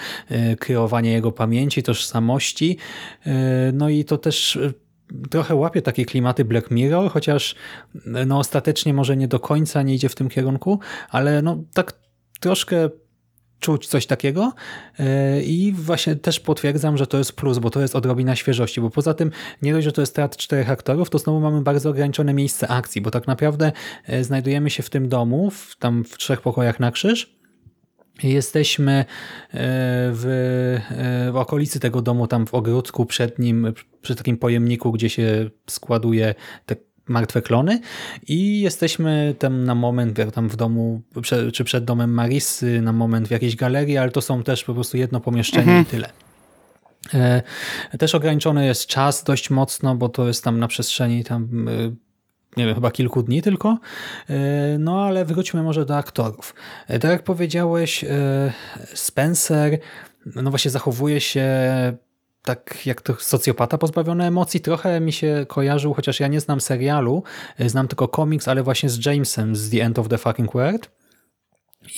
kreowania 0.59 1.11
jego 1.11 1.33
pamięci, 1.33 1.83
tożsamości. 1.83 2.77
No 3.73 3.89
i 3.89 4.05
to 4.05 4.19
też 4.19 4.59
trochę 5.31 5.55
łapie 5.55 5.83
takie 5.83 6.05
klimaty 6.05 6.45
Black 6.45 6.71
Mirror, 6.71 7.11
chociaż 7.11 7.55
no 8.05 8.39
ostatecznie 8.39 8.95
może 8.95 9.17
nie 9.17 9.29
do 9.29 9.41
końca 9.41 9.83
nie 9.83 9.95
idzie 9.95 10.09
w 10.09 10.15
tym 10.15 10.29
kierunku, 10.29 10.81
ale 11.11 11.43
no 11.43 11.65
tak 11.75 11.93
troszkę 12.41 12.91
czuć 13.61 13.87
coś 13.87 14.07
takiego 14.07 14.53
e, 14.99 15.43
i 15.43 15.73
właśnie 15.73 16.17
też 16.17 16.41
potwierdzam, 16.41 16.97
że 16.97 17.07
to 17.07 17.19
jest 17.19 17.33
plus, 17.33 17.59
bo 17.59 17.71
to 17.71 17.81
jest 17.81 17.97
odrobina 17.97 18.37
świeżości, 18.37 18.81
bo 18.81 18.91
poza 18.91 19.15
tym 19.15 19.31
nie 19.63 19.73
dość, 19.73 19.85
że 19.85 19.93
to 19.93 20.01
jest 20.01 20.17
teatr 20.17 20.39
czterech 20.39 20.71
aktorów, 20.71 21.11
to 21.11 21.19
znowu 21.19 21.41
mamy 21.41 21.61
bardzo 21.63 21.91
ograniczone 21.91 22.35
miejsce 22.35 22.69
akcji, 22.69 23.01
bo 23.01 23.11
tak 23.11 23.27
naprawdę 23.27 23.73
e, 24.07 24.25
znajdujemy 24.25 24.71
się 24.71 24.83
w 24.83 24.91
tym 24.91 25.09
domu, 25.09 25.51
w, 25.51 25.77
tam 25.79 26.05
w 26.05 26.19
trzech 26.19 26.41
pokojach 26.41 26.81
na 26.81 26.91
krzyż, 26.91 27.40
Jesteśmy 28.23 28.93
e, 28.93 29.05
w, 30.13 30.25
e, 30.91 31.33
w, 31.33 31.37
okolicy 31.37 31.81
tego 31.81 32.03
domu, 32.03 32.27
tam 32.27 32.47
w 32.47 32.55
ogródku 32.55 33.07
przed 33.07 33.39
nim, 33.39 33.73
przy 34.03 34.15
takim 34.15 34.37
pojemniku, 34.37 34.93
gdzie 34.93 35.11
się 35.11 35.51
składuje 35.67 36.35
te 36.67 36.77
martwe 37.09 37.43
klony 37.43 37.81
i 38.29 38.61
jesteśmy 38.61 39.35
tam 39.39 39.65
na 39.65 39.75
moment, 39.75 40.19
jak 40.19 40.33
tam 40.33 40.49
w 40.49 40.57
domu, 40.57 41.03
czy 41.53 41.65
przed 41.65 41.85
domem 41.85 42.13
Marisy, 42.13 42.81
na 42.83 42.93
moment 42.93 43.29
w 43.29 43.31
jakiejś 43.31 43.57
galerii, 43.57 43.97
ale 43.97 44.11
to 44.11 44.21
są 44.21 44.43
też 44.43 44.65
po 44.65 44.75
prostu 44.75 44.97
jedno 44.97 45.21
pomieszczenie 45.21 45.63
mhm. 45.63 45.83
i 45.83 45.87
tyle. 45.87 46.11
E, 47.15 47.43
też 47.99 48.15
ograniczony 48.15 48.67
jest 48.67 48.87
czas 48.87 49.25
dość 49.25 49.51
mocno, 49.51 49.95
bo 49.97 50.09
to 50.09 50.27
jest 50.27 50.45
tam 50.45 50.59
na 50.59 50.69
przestrzeni 50.69 51.25
tam 51.25 51.69
nie 52.57 52.67
wiem, 52.67 52.75
chyba 52.75 52.91
kilku 52.91 53.23
dni 53.23 53.43
tylko. 53.43 53.79
E, 54.31 54.79
no 54.79 55.05
ale 55.05 55.25
wróćmy 55.25 55.63
może 55.63 55.85
do 55.85 55.97
aktorów. 55.97 56.55
E, 56.89 56.99
tak 56.99 57.11
jak 57.11 57.23
powiedziałeś, 57.23 58.05
e, 58.05 58.53
Spencer 58.95 59.79
no 60.27 60.51
właśnie 60.51 60.71
zachowuje 60.71 61.21
się 61.21 61.47
tak 62.43 62.87
jak 62.87 63.03
to 63.03 63.15
socjopata 63.19 63.79
pozbawiony 63.79 64.25
emocji. 64.25 64.61
Trochę 64.61 65.01
mi 65.01 65.13
się 65.13 65.47
kojarzył, 65.49 65.95
chociaż 65.95 66.21
ja 66.21 66.29
nie 66.29 66.41
znam 66.41 66.61
serialu, 66.61 67.23
znam 67.67 67.89
tylko 67.89 68.09
komiks, 68.09 68.49
ale 68.49 68.63
właśnie 68.63 68.89
z 68.89 69.07
Jamesem 69.07 69.57
z 69.57 69.71
The 69.71 69.85
End 69.85 69.99
of 69.99 70.09
the 70.09 70.19
Fucking 70.19 70.53
World. 70.55 71.00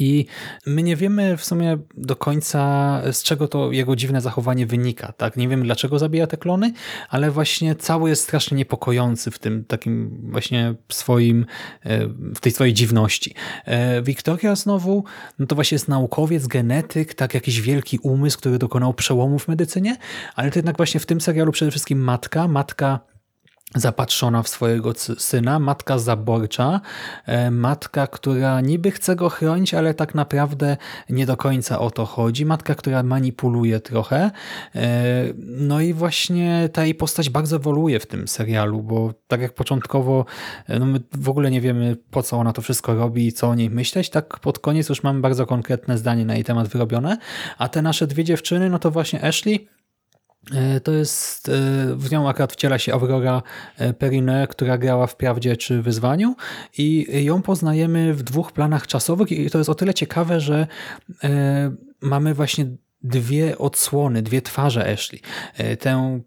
I 0.00 0.26
my 0.66 0.82
nie 0.82 0.96
wiemy 0.96 1.36
w 1.36 1.44
sumie 1.44 1.78
do 1.96 2.16
końca, 2.16 3.02
z 3.12 3.22
czego 3.22 3.48
to 3.48 3.72
jego 3.72 3.96
dziwne 3.96 4.20
zachowanie 4.20 4.66
wynika. 4.66 5.12
Tak? 5.12 5.36
Nie 5.36 5.48
wiemy, 5.48 5.64
dlaczego 5.64 5.98
zabija 5.98 6.26
te 6.26 6.36
klony, 6.36 6.72
ale 7.08 7.30
właśnie 7.30 7.74
cały 7.74 8.10
jest 8.10 8.22
strasznie 8.22 8.56
niepokojący 8.56 9.30
w 9.30 9.38
tym 9.38 9.64
takim 9.64 10.20
właśnie 10.30 10.74
swoim, 10.88 11.46
e, 11.84 12.06
w 12.08 12.40
tej 12.40 12.52
swojej 12.52 12.74
dziwności. 12.74 13.34
E, 13.64 14.02
Wiktoria 14.02 14.54
znowu, 14.54 15.04
no 15.38 15.46
to 15.46 15.54
właśnie 15.54 15.74
jest 15.74 15.88
naukowiec, 15.88 16.46
genetyk, 16.46 17.14
tak 17.14 17.34
jakiś 17.34 17.60
wielki 17.60 17.98
umysł, 17.98 18.38
który 18.38 18.58
dokonał 18.58 18.94
przełomu 18.94 19.38
w 19.38 19.48
medycynie, 19.48 19.96
ale 20.34 20.50
to 20.50 20.58
jednak 20.58 20.76
właśnie 20.76 21.00
w 21.00 21.06
tym 21.06 21.20
serialu 21.20 21.52
przede 21.52 21.70
wszystkim 21.70 21.98
matka, 21.98 22.48
matka 22.48 23.11
zapatrzona 23.74 24.42
w 24.42 24.48
swojego 24.48 24.92
syna, 25.18 25.58
matka 25.58 25.98
zaborcza, 25.98 26.80
e, 27.26 27.50
matka, 27.50 28.06
która 28.06 28.60
niby 28.60 28.90
chce 28.90 29.16
go 29.16 29.28
chronić, 29.28 29.74
ale 29.74 29.94
tak 29.94 30.14
naprawdę 30.14 30.76
nie 31.10 31.26
do 31.26 31.36
końca 31.36 31.78
o 31.78 31.90
to 31.90 32.06
chodzi, 32.06 32.46
matka, 32.46 32.74
która 32.74 33.02
manipuluje 33.02 33.80
trochę. 33.80 34.30
E, 34.74 35.24
no 35.38 35.80
i 35.80 35.92
właśnie 35.92 36.68
ta 36.72 36.84
jej 36.84 36.94
postać 36.94 37.30
bardzo 37.30 37.56
ewoluuje 37.56 38.00
w 38.00 38.06
tym 38.06 38.28
serialu, 38.28 38.82
bo 38.82 39.14
tak 39.28 39.40
jak 39.40 39.54
początkowo 39.54 40.24
e, 40.68 40.78
no 40.78 40.86
my 40.86 41.00
w 41.12 41.28
ogóle 41.28 41.50
nie 41.50 41.60
wiemy 41.60 41.96
po 42.10 42.22
co 42.22 42.36
ona 42.36 42.52
to 42.52 42.62
wszystko 42.62 42.94
robi 42.94 43.26
i 43.26 43.32
co 43.32 43.48
o 43.48 43.54
niej 43.54 43.70
myśleć, 43.70 44.10
tak 44.10 44.38
pod 44.38 44.58
koniec 44.58 44.88
już 44.88 45.02
mamy 45.02 45.20
bardzo 45.20 45.46
konkretne 45.46 45.98
zdanie 45.98 46.24
na 46.24 46.34
jej 46.34 46.44
temat 46.44 46.68
wyrobione, 46.68 47.18
a 47.58 47.68
te 47.68 47.82
nasze 47.82 48.06
dwie 48.06 48.24
dziewczyny, 48.24 48.70
no 48.70 48.78
to 48.78 48.90
właśnie 48.90 49.24
Ashley 49.24 49.68
to 50.84 50.92
jest, 50.92 51.48
e, 51.48 51.52
w 51.96 52.10
nią 52.10 52.28
akurat 52.28 52.52
wciela 52.52 52.78
się 52.78 52.92
Aurora 52.92 53.42
e, 53.76 53.92
Perine, 53.92 54.46
która 54.50 54.78
grała 54.78 55.06
w 55.06 55.16
Prawdzie 55.16 55.56
czy 55.56 55.82
Wyzwaniu 55.82 56.36
i 56.78 57.06
ją 57.24 57.42
poznajemy 57.42 58.14
w 58.14 58.22
dwóch 58.22 58.52
planach 58.52 58.86
czasowych 58.86 59.32
i 59.32 59.50
to 59.50 59.58
jest 59.58 59.70
o 59.70 59.74
tyle 59.74 59.94
ciekawe, 59.94 60.40
że 60.40 60.66
mamy 62.00 62.34
właśnie 62.34 62.66
dwie 63.02 63.58
odsłony, 63.58 64.22
dwie 64.22 64.42
twarze 64.42 64.92
Ashley. 64.92 65.20
Tę 65.78 66.20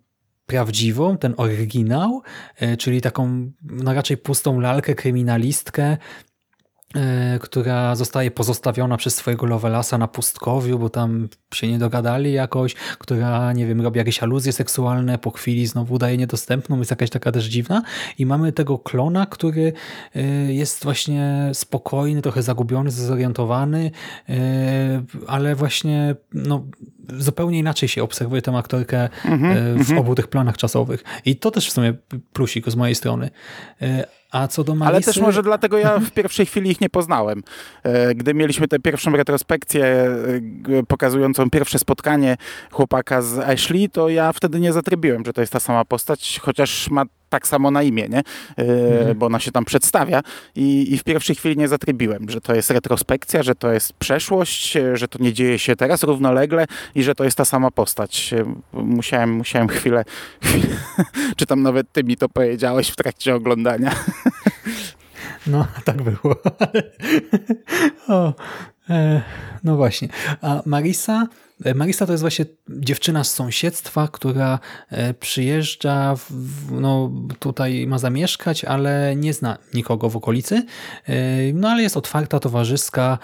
prawdziwą, 0.45 1.17
ten 1.17 1.33
oryginał, 1.37 2.21
czyli 2.77 3.01
taką 3.01 3.51
no 3.63 3.93
raczej 3.93 4.17
pustą 4.17 4.59
lalkę, 4.59 4.95
kryminalistkę, 4.95 5.83
E, 5.93 5.97
która 7.41 7.95
zostaje 7.95 8.31
pozostawiona 8.31 8.97
przez 8.97 9.15
swojego 9.15 9.45
Lovelasa 9.45 9.97
na 9.97 10.07
pustkowiu, 10.07 10.79
bo 10.79 10.89
tam 10.89 11.29
się 11.53 11.67
nie 11.67 11.79
dogadali 11.79 12.33
jakoś, 12.33 12.73
która, 12.73 13.53
nie 13.53 13.65
wiem, 13.65 13.81
robi 13.81 13.97
jakieś 13.97 14.23
aluzje 14.23 14.53
seksualne, 14.53 15.17
po 15.17 15.31
chwili 15.31 15.67
znowu 15.67 15.97
daje 15.97 16.17
niedostępną, 16.17 16.79
jest 16.79 16.91
jakaś 16.91 17.09
taka 17.09 17.31
też 17.31 17.45
dziwna. 17.45 17.81
I 18.17 18.25
mamy 18.25 18.51
tego 18.51 18.79
klona, 18.79 19.25
który 19.25 19.73
e, 20.15 20.21
jest 20.53 20.83
właśnie 20.83 21.49
spokojny, 21.53 22.21
trochę 22.21 22.43
zagubiony, 22.43 22.91
zorientowany, 22.91 23.91
e, 24.29 25.03
ale 25.27 25.55
właśnie 25.55 26.15
no, 26.33 26.65
zupełnie 27.17 27.59
inaczej 27.59 27.89
się 27.89 28.03
obserwuje 28.03 28.41
tę 28.41 28.57
aktorkę 28.57 29.09
-hmm, 29.25 29.83
w 29.83 29.97
obu 29.97 30.15
tych 30.15 30.27
planach 30.27 30.57
czasowych. 30.57 31.03
I 31.25 31.35
to 31.35 31.51
też 31.51 31.69
w 31.69 31.71
sumie 31.71 31.93
plusik 32.33 32.69
z 32.69 32.75
mojej 32.75 32.95
strony. 32.95 33.29
A 34.35 34.47
co 34.47 34.63
do 34.63 34.75
Marisy... 34.75 34.95
Ale 34.95 35.01
też 35.01 35.17
może 35.17 35.43
dlatego 35.43 35.77
ja 35.77 35.99
w 35.99 36.11
pierwszej 36.11 36.45
chwili 36.45 36.71
ich 36.71 36.81
nie 36.81 36.89
poznałem. 36.89 37.43
E, 37.83 38.15
gdy 38.15 38.33
mieliśmy 38.33 38.67
tę 38.67 38.79
pierwszą 38.79 39.11
retrospekcję 39.11 39.85
e, 39.85 40.83
pokazującą 40.87 41.49
pierwsze 41.49 41.79
spotkanie 41.79 42.37
chłopaka 42.71 43.21
z 43.21 43.39
Ashley, 43.39 43.89
to 43.89 44.09
ja 44.09 44.33
wtedy 44.33 44.59
nie 44.59 44.73
zatrybiłem, 44.73 45.25
że 45.25 45.33
to 45.33 45.41
jest 45.41 45.53
ta 45.53 45.59
sama 45.59 45.85
postać, 45.85 46.39
chociaż 46.43 46.89
ma 46.89 47.05
tak 47.29 47.47
samo 47.47 47.71
na 47.71 47.83
imię, 47.83 48.07
nie? 48.09 48.21
Mhm. 48.57 49.17
bo 49.17 49.25
ona 49.25 49.39
się 49.39 49.51
tam 49.51 49.65
przedstawia 49.65 50.21
I, 50.55 50.93
i 50.93 50.97
w 50.97 51.03
pierwszej 51.03 51.35
chwili 51.35 51.57
nie 51.57 51.67
zatrybiłem, 51.67 52.29
że 52.29 52.41
to 52.41 52.55
jest 52.55 52.69
retrospekcja, 52.69 53.43
że 53.43 53.55
to 53.55 53.71
jest 53.71 53.93
przeszłość, 53.93 54.77
że 54.93 55.07
to 55.07 55.19
nie 55.23 55.33
dzieje 55.33 55.59
się 55.59 55.75
teraz 55.75 56.03
równolegle 56.03 56.65
i 56.95 57.03
że 57.03 57.15
to 57.15 57.23
jest 57.23 57.37
ta 57.37 57.45
sama 57.45 57.71
postać. 57.71 58.33
Musiałem, 58.73 59.31
musiałem 59.31 59.67
chwilę, 59.67 60.03
chwilę 60.41 60.75
czy 61.37 61.45
tam 61.45 61.61
nawet 61.61 61.91
ty 61.91 62.03
mi 62.03 62.17
to 62.17 62.29
powiedziałeś 62.29 62.89
w 62.89 62.95
trakcie 62.95 63.35
oglądania. 63.35 63.95
No, 65.47 65.67
tak 65.83 66.01
było. 66.01 66.35
o, 68.07 68.33
E, 68.89 69.21
no 69.63 69.75
właśnie. 69.75 70.07
A 70.41 70.61
Marisa, 70.65 71.27
e, 71.65 71.73
Marisa 71.73 72.05
to 72.05 72.11
jest 72.11 72.23
właśnie 72.23 72.45
dziewczyna 72.69 73.23
z 73.23 73.33
sąsiedztwa, 73.33 74.07
która 74.07 74.59
e, 74.89 75.13
przyjeżdża, 75.13 76.15
w, 76.15 76.31
no 76.71 77.11
tutaj 77.39 77.87
ma 77.87 77.97
zamieszkać, 77.97 78.65
ale 78.65 79.15
nie 79.15 79.33
zna 79.33 79.57
nikogo 79.73 80.09
w 80.09 80.15
okolicy. 80.15 80.63
No 81.53 81.69
ale 81.69 81.83
jest 81.83 81.97
otwarta, 81.97 82.39
towarzyska, 82.39 83.17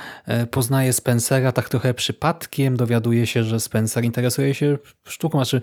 poznaje 0.51 0.93
Spencera 0.93 1.51
tak 1.51 1.69
trochę 1.69 1.93
przypadkiem, 1.93 2.77
dowiaduje 2.77 3.27
się, 3.27 3.43
że 3.43 3.59
Spencer 3.59 4.03
interesuje 4.03 4.53
się 4.53 4.77
sztuką, 5.03 5.37
znaczy, 5.37 5.61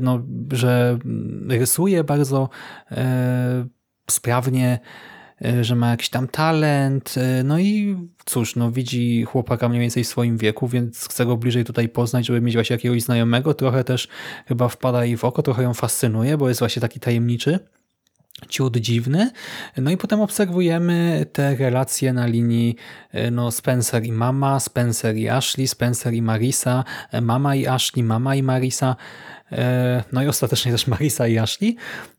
no, 0.00 0.22
że 0.52 0.98
rysuje 1.48 2.04
bardzo 2.04 2.48
sprawnie, 4.10 4.78
E, 5.44 5.64
że 5.64 5.76
ma 5.76 5.90
jakiś 5.90 6.08
tam 6.08 6.28
talent, 6.28 7.14
e, 7.16 7.42
no 7.44 7.58
i 7.58 7.96
cóż, 8.24 8.56
no 8.56 8.70
widzi 8.70 9.24
chłopaka 9.24 9.68
mniej 9.68 9.80
więcej 9.80 10.04
w 10.04 10.08
swoim 10.08 10.36
wieku, 10.36 10.68
więc 10.68 11.08
chce 11.08 11.26
go 11.26 11.36
bliżej 11.36 11.64
tutaj 11.64 11.88
poznać, 11.88 12.26
żeby 12.26 12.40
mieć 12.40 12.54
właśnie 12.54 12.74
jakiegoś 12.74 13.02
znajomego, 13.02 13.54
trochę 13.54 13.84
też 13.84 14.08
chyba 14.46 14.68
wpada 14.68 15.04
jej 15.04 15.16
w 15.16 15.24
oko, 15.24 15.42
trochę 15.42 15.62
ją 15.62 15.74
fascynuje, 15.74 16.38
bo 16.38 16.48
jest 16.48 16.60
właśnie 16.60 16.80
taki 16.80 17.00
tajemniczy, 17.00 17.58
ciut 18.48 18.76
dziwny. 18.76 19.30
No 19.76 19.90
i 19.90 19.96
potem 19.96 20.20
obserwujemy 20.20 21.26
te 21.32 21.56
relacje 21.56 22.12
na 22.12 22.26
linii 22.26 22.76
e, 23.12 23.30
no 23.30 23.50
Spencer 23.50 24.04
i 24.04 24.12
mama, 24.12 24.60
Spencer 24.60 25.16
i 25.16 25.28
Ashley, 25.28 25.68
Spencer 25.68 26.14
i 26.14 26.22
Marisa, 26.22 26.84
mama 27.22 27.54
i 27.54 27.66
Ashley, 27.66 28.02
mama 28.04 28.34
i 28.34 28.42
Marisa, 28.42 28.96
E, 29.52 30.04
no 30.12 30.22
i 30.22 30.26
ostatecznie 30.26 30.72
też 30.72 30.86
Marisa 30.86 31.26
i 31.26 31.38
Ashley. 31.38 31.76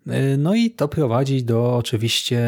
E, 0.08 0.38
no 0.38 0.56
i 0.56 0.72
to 0.72 0.88
prowadzi 0.88 1.44
do 1.44 1.78
oczywiście 1.78 2.48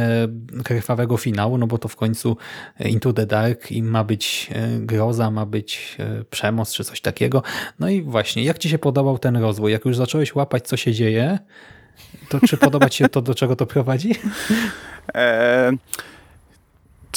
krwawego 0.63 1.17
finału, 1.17 1.57
no 1.57 1.67
bo 1.67 1.77
to 1.77 1.87
w 1.87 1.95
końcu 1.95 2.37
Into 2.85 3.13
the 3.13 3.25
Dark 3.25 3.71
i 3.71 3.83
ma 3.83 4.03
być 4.03 4.49
e, 4.51 4.79
groza, 4.79 5.31
ma 5.31 5.45
być 5.45 5.97
przemoc 6.29 6.73
czy 6.73 6.83
coś 6.83 7.01
takiego. 7.01 7.43
No 7.79 7.89
i 7.89 8.01
właśnie, 8.01 8.43
jak 8.43 8.57
Ci 8.57 8.69
się 8.69 8.79
podobał 8.79 9.17
ten 9.17 9.37
rozwój? 9.37 9.71
Jak 9.71 9.85
już 9.85 9.97
zacząłeś 9.97 10.35
łapać, 10.35 10.67
co 10.67 10.77
się 10.77 10.93
dzieje, 10.93 11.39
to 12.29 12.39
czy 12.47 12.57
podoba 12.57 12.89
Ci 12.89 12.97
się 12.97 13.09
to, 13.09 13.21
do 13.21 13.35
czego 13.35 13.55
to 13.55 13.65
prowadzi? 13.65 14.15
Eee 15.13 15.77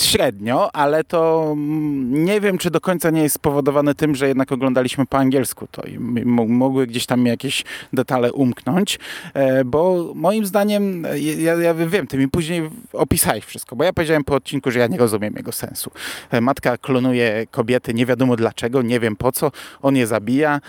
średnio, 0.01 0.77
ale 0.77 1.05
to 1.05 1.49
mm, 1.53 2.25
nie 2.25 2.41
wiem, 2.41 2.59
czy 2.59 2.71
do 2.71 2.81
końca 2.81 3.11
nie 3.11 3.23
jest 3.23 3.35
spowodowane 3.35 3.95
tym, 3.95 4.15
że 4.15 4.29
jednak 4.29 4.53
oglądaliśmy 4.53 5.07
po 5.07 5.19
angielsku 5.19 5.67
to 5.71 5.83
i 5.83 5.99
mogły 6.47 6.87
gdzieś 6.87 7.07
tam 7.07 7.27
jakieś 7.27 7.65
detale 7.93 8.33
umknąć, 8.33 8.99
e, 9.35 9.65
bo 9.65 10.13
moim 10.15 10.47
zdaniem, 10.47 11.07
e, 11.07 11.19
ja, 11.19 11.55
ja 11.55 11.75
wiem, 11.75 12.07
ty 12.07 12.19
mi 12.19 12.29
później 12.29 12.71
opisałeś 12.93 13.45
wszystko, 13.45 13.77
bo 13.77 13.85
ja 13.85 13.93
powiedziałem 13.93 14.25
po 14.25 14.35
odcinku, 14.35 14.71
że 14.71 14.79
ja 14.79 14.87
nie 14.87 14.99
rozumiem 14.99 15.35
jego 15.37 15.53
sensu. 15.53 15.91
E, 16.31 16.41
matka 16.41 16.79
klonuje 16.79 17.47
kobiety, 17.51 17.95
nie 17.95 18.07
wiadomo 18.07 18.37
dlaczego, 18.37 18.83
nie 18.83 19.01
wiem 19.01 19.17
po 19.17 19.33
co, 19.33 19.53
on 19.83 19.97
je 19.97 20.07
zabija 20.07 20.61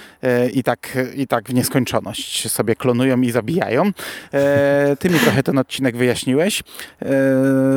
i 0.53 0.63
tak, 0.63 0.97
i 1.15 1.27
tak 1.27 1.49
w 1.49 1.53
nieskończoność 1.53 2.51
sobie 2.51 2.75
klonują 2.75 3.21
i 3.21 3.31
zabijają. 3.31 3.91
Ty 4.99 5.09
mi 5.09 5.19
trochę 5.19 5.43
ten 5.43 5.57
odcinek 5.57 5.97
wyjaśniłeś. 5.97 6.63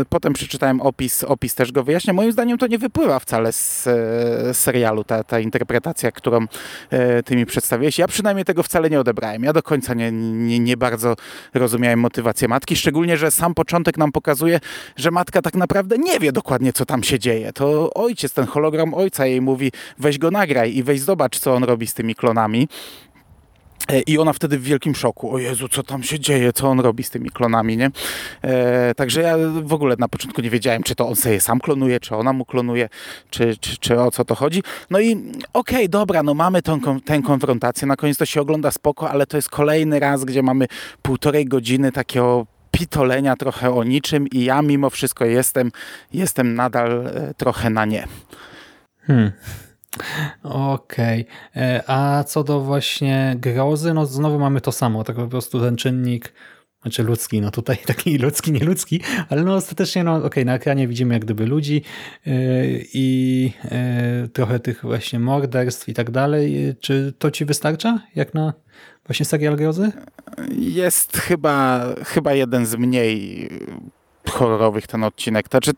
Potem 0.09 0.33
przeczytałem 0.33 0.81
opis, 0.81 1.25
opis 1.37 1.55
też 1.55 1.73
go 1.73 1.85
wyjaśnia. 1.85 2.13
Moim 2.13 2.33
zdaniem 2.33 2.59
to 2.59 2.67
nie 2.67 2.79
wypływa 2.79 3.19
wcale 3.19 3.53
z, 3.53 3.85
z 3.85 4.57
serialu, 4.57 5.05
ta, 5.05 5.25
ta 5.25 5.41
interpretacja, 5.41 6.13
którą 6.13 6.47
e, 6.91 7.23
ty 7.23 7.37
mi 7.37 7.47
przedstawiłeś. 7.47 7.99
Ja 7.99 8.09
przynajmniej 8.09 8.45
tego 8.45 8.63
wcale 8.63 8.91
nie 8.91 9.01
odebrałem. 9.01 9.43
Ja 9.43 9.53
do 9.53 9.63
końca 9.63 9.95
nie, 9.95 10.13
nie, 10.13 10.59
nie 10.61 10.77
bardzo 10.77 11.17
rozumiałem 11.55 12.01
motywację 12.01 12.49
matki, 12.49 12.77
szczególnie, 12.77 13.17
że 13.17 13.31
sam 13.31 13.55
początek 13.55 13.99
nam 13.99 14.13
pokazuje, 14.13 14.61
że 14.97 15.11
matka 15.11 15.43
tak 15.43 15.55
naprawdę 15.55 15.99
nie 15.99 16.21
wie 16.21 16.33
dokładnie, 16.33 16.73
co 16.73 16.87
tam 16.87 17.03
się 17.03 17.19
dzieje. 17.19 17.53
To 17.53 17.95
ojciec, 17.95 18.33
ten 18.33 18.47
hologram 18.47 18.95
ojca 18.95 19.27
jej 19.27 19.41
mówi, 19.41 19.73
weź 19.99 20.19
go 20.19 20.31
nagraj 20.31 20.77
i 20.77 20.83
weź 20.83 21.01
zobacz, 21.01 21.39
co 21.39 21.55
on 21.55 21.65
robi 21.65 21.87
z 21.87 21.95
tymi 21.95 22.15
klonami. 22.15 22.69
E, 23.89 24.01
I 24.01 24.19
ona 24.19 24.33
wtedy 24.33 24.59
w 24.59 24.63
wielkim 24.63 24.95
szoku. 24.95 25.35
O 25.35 25.39
Jezu, 25.39 25.69
co 25.69 25.83
tam 25.83 26.03
się 26.03 26.21
dzieje, 26.21 26.53
co 26.53 26.69
on 26.69 26.81
robi 26.81 27.03
z 27.03 27.11
tymi 27.11 27.31
klonami, 27.31 27.77
nie? 27.77 27.91
E, 28.43 28.95
także 28.95 29.23
ja 29.23 29.37
w 29.63 29.73
ogóle 29.73 29.97
na 29.99 30.09
początku 30.09 30.41
nie 30.41 30.51
wiedziałem, 30.51 30.83
czy 30.83 30.95
to 30.95 31.09
on 31.09 31.17
sobie 31.17 31.41
sam 31.41 31.61
klonuje, 31.61 32.01
czy 32.01 32.17
ona 32.17 32.33
mu 32.33 32.45
klonuje, 32.45 32.89
czy, 33.31 33.57
czy, 33.57 33.77
czy 33.77 34.01
o 34.01 34.11
co 34.11 34.25
to 34.25 34.35
chodzi. 34.35 34.63
No 34.91 35.01
i 35.01 35.13
okej, 35.13 35.37
okay, 35.53 35.89
dobra, 35.89 36.23
no 36.23 36.35
mamy 36.35 36.63
tą, 36.63 37.01
tę 37.01 37.23
konfrontację, 37.23 37.89
na 37.89 37.97
koniec 37.97 38.19
to 38.19 38.27
się 38.27 38.41
ogląda 38.41 38.71
spoko, 38.71 39.11
ale 39.11 39.27
to 39.27 39.37
jest 39.37 39.51
kolejny 39.51 40.01
raz, 40.01 40.25
gdzie 40.25 40.43
mamy 40.43 40.67
półtorej 41.03 41.45
godziny 41.45 41.93
takiego 41.93 42.47
pitolenia 42.71 43.37
trochę 43.37 43.75
o 43.75 43.85
niczym 43.85 44.29
i 44.29 44.45
ja 44.45 44.63
mimo 44.63 44.91
wszystko 44.91 45.25
jestem, 45.25 45.71
jestem 46.13 46.55
nadal 46.55 47.07
e, 47.07 47.35
trochę 47.37 47.71
na 47.71 47.85
nie. 47.85 48.07
Hmm. 49.07 49.33
Okej. 50.43 51.27
Okay. 51.53 51.63
E, 51.63 51.83
a 51.87 52.25
co 52.25 52.45
do 52.45 52.61
właśnie 52.61 53.37
grozy, 53.39 53.95
no 53.95 54.07
znowu 54.07 54.39
mamy 54.39 54.61
to 54.61 54.73
samo, 54.73 55.05
tak 55.05 55.17
po 55.17 55.29
prostu 55.29 55.61
ten 55.61 55.77
czynnik 55.77 56.33
znaczy 56.83 57.03
ludzki, 57.03 57.41
no 57.41 57.51
tutaj 57.51 57.77
taki 57.87 58.19
ludzki, 58.19 58.53
nie 58.53 58.65
ludzki, 58.65 59.01
ale 59.29 59.45
no 59.45 59.55
ostatecznie, 59.55 60.05
no 60.05 60.15
okej, 60.15 60.27
okay, 60.27 60.45
na 60.45 60.55
ekranie 60.55 60.89
widzimy 60.89 61.15
jak 61.15 61.25
gdyby 61.25 61.47
ludzi 61.47 61.83
yy, 62.27 62.33
i 62.95 63.53
yy, 64.23 64.29
trochę 64.29 64.61
tych 64.61 64.83
właśnie 64.83 65.19
morderstw 65.19 65.89
i 65.89 65.95
tak 65.95 66.11
dalej. 66.11 66.75
Czy 66.81 67.15
to 67.19 67.31
ci 67.31 67.45
wystarcza, 67.45 68.01
jak 68.15 68.35
na 68.35 68.53
właśnie 69.07 69.27
serial 69.27 69.57
grozy? 69.57 69.93
Jest 70.51 71.17
chyba, 71.17 71.87
chyba 72.05 72.35
jeden 72.35 72.67
z 72.67 72.75
mniej 72.75 73.49
horrorowych 74.31 74.87
ten 74.87 75.05
odcinek. 75.05 75.49
Znaczy, 75.49 75.73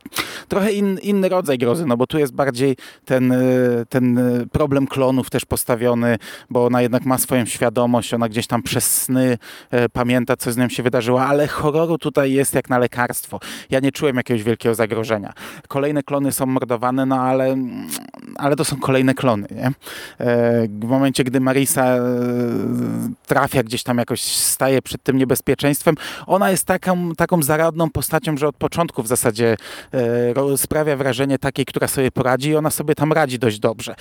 trochę 0.48 0.72
in, 0.72 0.98
inny 1.02 1.28
rodzaj 1.28 1.58
grozy, 1.58 1.86
no 1.86 1.96
bo 1.96 2.06
tu 2.06 2.18
jest 2.18 2.34
bardziej 2.34 2.76
ten, 3.04 3.32
y, 3.32 3.86
ten 3.88 4.18
problem 4.52 4.86
klonów 4.86 5.30
też 5.30 5.44
postawiony, 5.44 6.18
bo 6.50 6.66
ona 6.66 6.82
jednak 6.82 7.04
ma 7.04 7.18
swoją 7.18 7.46
świadomość, 7.46 8.14
ona 8.14 8.28
gdzieś 8.28 8.46
tam 8.46 8.62
przez 8.62 9.02
sny 9.02 9.38
e, 9.70 9.88
pamięta, 9.88 10.36
co 10.36 10.52
z 10.52 10.56
nią 10.56 10.68
się 10.68 10.82
wydarzyło, 10.82 11.22
ale 11.22 11.46
horroru 11.46 11.98
tutaj 11.98 12.32
jest 12.32 12.54
jak 12.54 12.70
na 12.70 12.78
lekarstwo. 12.78 13.40
Ja 13.70 13.80
nie 13.80 13.92
czułem 13.92 14.16
jakiegoś 14.16 14.42
wielkiego 14.42 14.74
zagrożenia. 14.74 15.32
Kolejne 15.68 16.02
klony 16.02 16.32
są 16.32 16.46
mordowane, 16.46 17.06
no 17.06 17.20
ale, 17.20 17.56
ale 18.36 18.56
to 18.56 18.64
są 18.64 18.76
kolejne 18.76 19.14
klony, 19.14 19.46
nie? 19.50 19.66
E, 19.66 19.72
w 20.68 20.84
momencie, 20.84 21.24
gdy 21.24 21.40
Marisa 21.40 21.84
e, 21.84 22.00
trafia 23.26 23.62
gdzieś 23.62 23.82
tam 23.82 23.98
jakoś, 23.98 24.22
staje 24.22 24.82
przed 24.82 25.02
tym 25.02 25.16
niebezpieczeństwem, 25.16 25.94
ona 26.26 26.50
jest 26.50 26.64
taką, 26.64 27.14
taką 27.14 27.42
zaradną 27.42 27.90
postacią, 27.90 28.37
że 28.38 28.48
od 28.48 28.56
początku 28.56 29.02
w 29.02 29.06
zasadzie 29.06 29.56
e, 29.94 30.56
sprawia 30.56 30.96
wrażenie 30.96 31.38
takiej, 31.38 31.64
która 31.64 31.88
sobie 31.88 32.10
poradzi 32.10 32.50
i 32.50 32.56
ona 32.56 32.70
sobie 32.70 32.94
tam 32.94 33.12
radzi 33.12 33.38
dość 33.38 33.58
dobrze. 33.58 33.94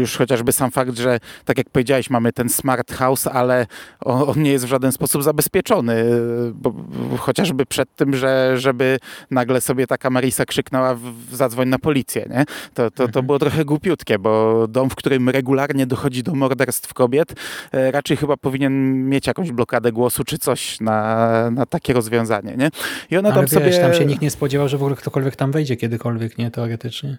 Już 0.00 0.16
chociażby 0.16 0.52
sam 0.52 0.70
fakt, 0.70 0.98
że 0.98 1.20
tak 1.44 1.58
jak 1.58 1.70
powiedziałeś, 1.70 2.10
mamy 2.10 2.32
ten 2.32 2.48
smart 2.48 2.92
house, 2.92 3.26
ale 3.26 3.66
on, 4.00 4.30
on 4.30 4.42
nie 4.42 4.52
jest 4.52 4.64
w 4.64 4.68
żaden 4.68 4.92
sposób 4.92 5.22
zabezpieczony, 5.22 5.92
e, 5.92 6.06
bo, 6.54 6.74
chociażby 7.18 7.66
przed 7.66 7.96
tym, 7.96 8.16
że, 8.16 8.58
żeby 8.58 8.98
nagle 9.30 9.60
sobie 9.60 9.86
taka 9.86 10.10
Marisa 10.10 10.44
krzyknęła 10.44 10.94
w, 10.94 11.12
zadzwoń 11.32 11.68
na 11.68 11.78
policję, 11.78 12.26
nie? 12.30 12.44
To, 12.74 12.90
to, 12.90 12.96
to 12.96 13.04
mhm. 13.04 13.26
było 13.26 13.38
trochę 13.38 13.64
głupiutkie, 13.64 14.18
bo 14.18 14.66
dom, 14.68 14.90
w 14.90 14.94
którym 14.94 15.28
regularnie 15.28 15.86
dochodzi 15.86 16.22
do 16.22 16.34
morderstw 16.34 16.94
kobiet, 16.94 17.34
e, 17.72 17.90
raczej 17.90 18.16
chyba 18.16 18.36
powinien 18.36 19.08
mieć 19.08 19.26
jakąś 19.26 19.52
blokadę 19.52 19.92
głosu 19.92 20.24
czy 20.24 20.38
coś 20.38 20.80
na, 20.80 21.50
na 21.50 21.66
takie 21.66 21.92
rozwiązanie, 21.92 22.56
nie? 22.56 22.70
I 23.10 23.16
ona 23.16 23.32
tam 23.32 23.48
wiesz, 23.60 23.74
sobie... 23.74 23.88
tam 23.88 23.94
się 23.94 24.06
nikt 24.06 24.22
nie 24.22 24.30
spodziewał, 24.30 24.68
że 24.68 24.78
w 24.78 24.82
ogóle 24.82 24.96
ktokolwiek 24.96 25.36
tam 25.36 25.52
wejdzie 25.52 25.76
kiedykolwiek, 25.76 26.38
nie? 26.38 26.50
Teoretycznie. 26.50 27.18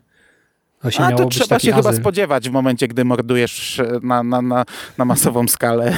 A 0.99 1.11
to 1.11 1.25
trzeba 1.25 1.59
się 1.59 1.73
azyl. 1.73 1.83
chyba 1.83 1.93
spodziewać 1.93 2.49
w 2.49 2.51
momencie, 2.51 2.87
gdy 2.87 3.05
mordujesz 3.05 3.81
na, 4.01 4.23
na, 4.23 4.41
na, 4.41 4.65
na 4.97 5.05
masową 5.05 5.47
skalę 5.47 5.97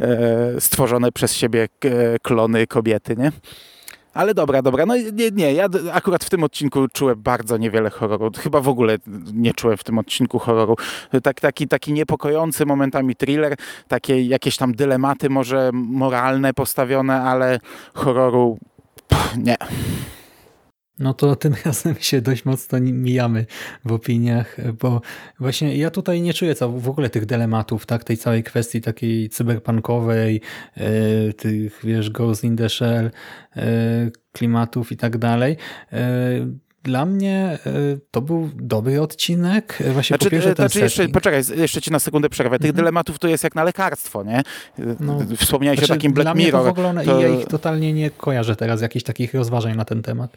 e, 0.00 0.60
stworzone 0.60 1.12
przez 1.12 1.34
siebie 1.34 1.68
e, 1.84 2.18
klony 2.18 2.66
kobiety, 2.66 3.16
nie? 3.16 3.32
Ale 4.14 4.34
dobra, 4.34 4.62
dobra. 4.62 4.86
No 4.86 4.96
nie, 4.96 5.30
nie, 5.32 5.52
ja 5.52 5.68
akurat 5.92 6.24
w 6.24 6.30
tym 6.30 6.44
odcinku 6.44 6.88
czułem 6.92 7.22
bardzo 7.22 7.56
niewiele 7.56 7.90
horroru. 7.90 8.30
Chyba 8.38 8.60
w 8.60 8.68
ogóle 8.68 8.96
nie 9.32 9.54
czułem 9.54 9.76
w 9.76 9.84
tym 9.84 9.98
odcinku 9.98 10.38
horroru. 10.38 10.76
Tak, 11.22 11.40
taki, 11.40 11.68
taki 11.68 11.92
niepokojący 11.92 12.66
momentami 12.66 13.16
thriller, 13.16 13.56
takie 13.88 14.22
jakieś 14.22 14.56
tam 14.56 14.74
dylematy 14.74 15.30
może 15.30 15.70
moralne 15.72 16.54
postawione, 16.54 17.22
ale 17.22 17.60
horroru 17.94 18.58
nie. 19.36 19.56
No 20.98 21.14
to 21.14 21.36
tym 21.36 21.54
razem 21.64 21.94
się 22.00 22.20
dość 22.20 22.44
mocno 22.44 22.80
mijamy 22.80 23.46
w 23.84 23.92
opiniach, 23.92 24.56
bo 24.80 25.00
właśnie 25.40 25.76
ja 25.76 25.90
tutaj 25.90 26.22
nie 26.22 26.34
czuję 26.34 26.54
w 26.54 26.88
ogóle 26.88 27.10
tych 27.10 27.26
dylematów, 27.26 27.86
tak, 27.86 28.04
tej 28.04 28.16
całej 28.16 28.42
kwestii 28.42 28.80
takiej 28.80 29.28
cyberpunkowej, 29.28 30.40
yy, 30.76 31.34
tych, 31.34 31.80
wiesz, 31.84 32.10
Ghost 32.10 32.44
in 32.44 32.56
the 32.56 32.68
Shell, 32.68 33.10
yy, 33.56 33.62
klimatów 34.32 34.92
i 34.92 34.96
tak 34.96 35.18
dalej. 35.18 35.56
Dla 36.86 37.06
mnie 37.06 37.58
to 38.10 38.20
był 38.20 38.50
dobry 38.54 39.02
odcinek. 39.02 39.78
Właśnie 39.92 40.16
znaczy, 40.16 40.24
po 40.24 40.30
pierwsze 40.30 40.54
ten 40.54 40.68
znaczy 40.68 40.80
jeszcze, 40.80 41.08
poczekaj, 41.08 41.42
jeszcze 41.56 41.82
ci 41.82 41.90
na 41.90 41.98
sekundę 41.98 42.28
przerwę. 42.28 42.58
Tych 42.58 42.70
mhm. 42.70 42.76
dylematów 42.76 43.18
to 43.18 43.28
jest 43.28 43.44
jak 43.44 43.54
na 43.54 43.64
lekarstwo, 43.64 44.22
nie? 44.22 44.42
No, 45.00 45.18
Wspomniałeś 45.36 45.78
znaczy, 45.78 45.92
o 45.92 45.96
takim 45.96 46.12
Black 46.12 46.36
Mirror. 46.36 46.64
w 46.64 46.68
ogóle 46.68 47.04
to... 47.04 47.20
ja 47.20 47.28
ich 47.28 47.46
totalnie 47.46 47.92
nie 47.92 48.10
kojarzę 48.10 48.56
teraz, 48.56 48.82
jakichś 48.82 49.04
takich 49.04 49.34
rozważań 49.34 49.76
na 49.76 49.84
ten 49.84 50.02
temat. 50.02 50.36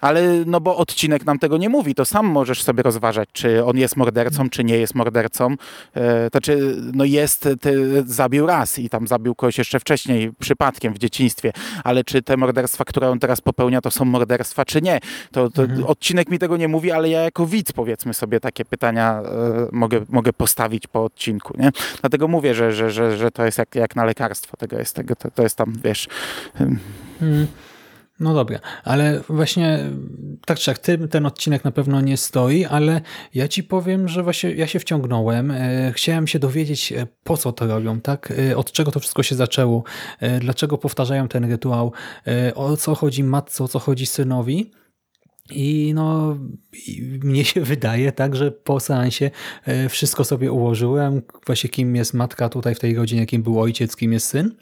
Ale 0.00 0.22
no 0.46 0.60
bo 0.60 0.76
odcinek 0.76 1.24
nam 1.24 1.38
tego 1.38 1.58
nie 1.58 1.68
mówi, 1.68 1.94
to 1.94 2.04
sam 2.04 2.26
możesz 2.26 2.62
sobie 2.62 2.82
rozważać, 2.82 3.28
czy 3.32 3.64
on 3.64 3.76
jest 3.76 3.96
mordercą, 3.96 4.50
czy 4.50 4.64
nie 4.64 4.78
jest 4.78 4.94
mordercą. 4.94 5.54
E, 5.94 6.30
to 6.30 6.40
czy 6.40 6.76
no 6.94 7.04
jest, 7.04 7.48
ty, 7.60 8.04
zabił 8.06 8.46
raz 8.46 8.78
i 8.78 8.88
tam 8.88 9.06
zabił 9.06 9.34
kogoś 9.34 9.58
jeszcze 9.58 9.80
wcześniej, 9.80 10.32
przypadkiem 10.38 10.94
w 10.94 10.98
dzieciństwie, 10.98 11.52
ale 11.84 12.04
czy 12.04 12.22
te 12.22 12.36
morderstwa, 12.36 12.84
które 12.84 13.10
on 13.10 13.18
teraz 13.18 13.40
popełnia, 13.40 13.80
to 13.80 13.90
są 13.90 14.04
morderstwa, 14.04 14.64
czy 14.64 14.82
nie? 14.82 15.00
To, 15.32 15.50
to 15.50 15.62
Mhm. 15.62 15.84
odcinek 15.86 16.28
mi 16.28 16.38
tego 16.38 16.56
nie 16.56 16.68
mówi, 16.68 16.92
ale 16.92 17.08
ja 17.08 17.20
jako 17.20 17.46
widz 17.46 17.72
powiedzmy 17.72 18.14
sobie 18.14 18.40
takie 18.40 18.64
pytania 18.64 19.20
e, 19.24 19.68
mogę, 19.72 20.00
mogę 20.08 20.32
postawić 20.32 20.86
po 20.86 21.04
odcinku, 21.04 21.54
nie? 21.58 21.70
Dlatego 22.00 22.28
mówię, 22.28 22.54
że, 22.54 22.72
że, 22.72 22.90
że, 22.90 23.16
że 23.16 23.30
to 23.30 23.44
jest 23.44 23.58
jak, 23.58 23.74
jak 23.74 23.96
na 23.96 24.04
lekarstwo, 24.04 24.56
tego 24.56 24.78
jest, 24.78 24.96
tego, 24.96 25.16
to, 25.16 25.30
to 25.30 25.42
jest 25.42 25.56
tam, 25.56 25.72
wiesz, 25.84 26.08
Mm, 26.60 27.46
No 28.20 28.34
dobra, 28.34 28.58
ale 28.84 29.20
właśnie 29.28 29.78
tak 30.46 30.58
czy 30.58 30.70
jak 30.70 30.78
ty, 30.78 31.08
ten 31.08 31.26
odcinek 31.26 31.64
na 31.64 31.70
pewno 31.70 32.00
nie 32.00 32.16
stoi, 32.16 32.64
ale 32.64 33.00
ja 33.34 33.48
ci 33.48 33.64
powiem, 33.64 34.08
że 34.08 34.22
właśnie 34.22 34.50
ja 34.52 34.66
się 34.66 34.78
wciągnąłem. 34.78 35.50
E, 35.50 35.92
Chciałem 35.94 36.26
się 36.26 36.38
dowiedzieć, 36.38 36.92
e, 36.92 37.06
po 37.24 37.36
co 37.36 37.52
to 37.52 37.66
robią, 37.66 38.00
tak? 38.00 38.32
E, 38.50 38.56
Od 38.56 38.72
czego 38.72 38.92
to 38.92 39.00
wszystko 39.00 39.22
się 39.22 39.34
zaczęło, 39.34 39.84
dlaczego 40.40 40.78
powtarzają 40.78 41.28
ten 41.28 41.50
rytuał, 41.50 41.92
o 42.54 42.76
co 42.76 42.94
chodzi 42.94 43.24
matce, 43.24 43.64
o 43.64 43.68
co 43.68 43.78
chodzi 43.78 44.06
synowi. 44.06 44.70
I 45.50 45.92
no, 45.94 46.36
mnie 47.22 47.44
się 47.44 47.60
wydaje 47.74 48.12
tak, 48.12 48.36
że 48.36 48.50
po 48.52 48.80
seansie 48.80 49.30
wszystko 49.88 50.24
sobie 50.24 50.52
ułożyłem, 50.52 51.22
właśnie 51.46 51.70
kim 51.70 51.96
jest 51.96 52.14
matka 52.14 52.48
tutaj 52.48 52.74
w 52.74 52.80
tej 52.80 52.94
rodzinie, 52.94 53.26
kim 53.26 53.42
był 53.42 53.60
ojciec, 53.60 53.96
kim 53.96 54.12
jest 54.12 54.26
syn. 54.26 54.56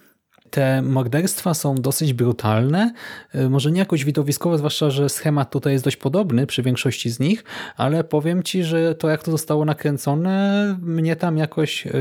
Te 0.54 0.82
morderstwa 0.82 1.54
są 1.54 1.74
dosyć 1.74 2.12
brutalne, 2.12 2.92
y, 3.34 3.50
może 3.50 3.72
nie 3.72 3.78
jakoś 3.78 4.04
widowiskowe, 4.04 4.58
zwłaszcza, 4.58 4.90
że 4.90 5.08
schemat 5.08 5.50
tutaj 5.50 5.72
jest 5.72 5.84
dość 5.84 5.96
podobny 5.96 6.46
przy 6.46 6.62
większości 6.62 7.10
z 7.10 7.20
nich, 7.20 7.44
ale 7.76 8.04
powiem 8.04 8.42
Ci, 8.42 8.64
że 8.64 8.94
to 8.94 9.08
jak 9.08 9.22
to 9.22 9.30
zostało 9.30 9.64
nakręcone, 9.64 10.76
mnie 10.82 11.16
tam 11.16 11.38
jakoś 11.38 11.86
y, 11.86 11.92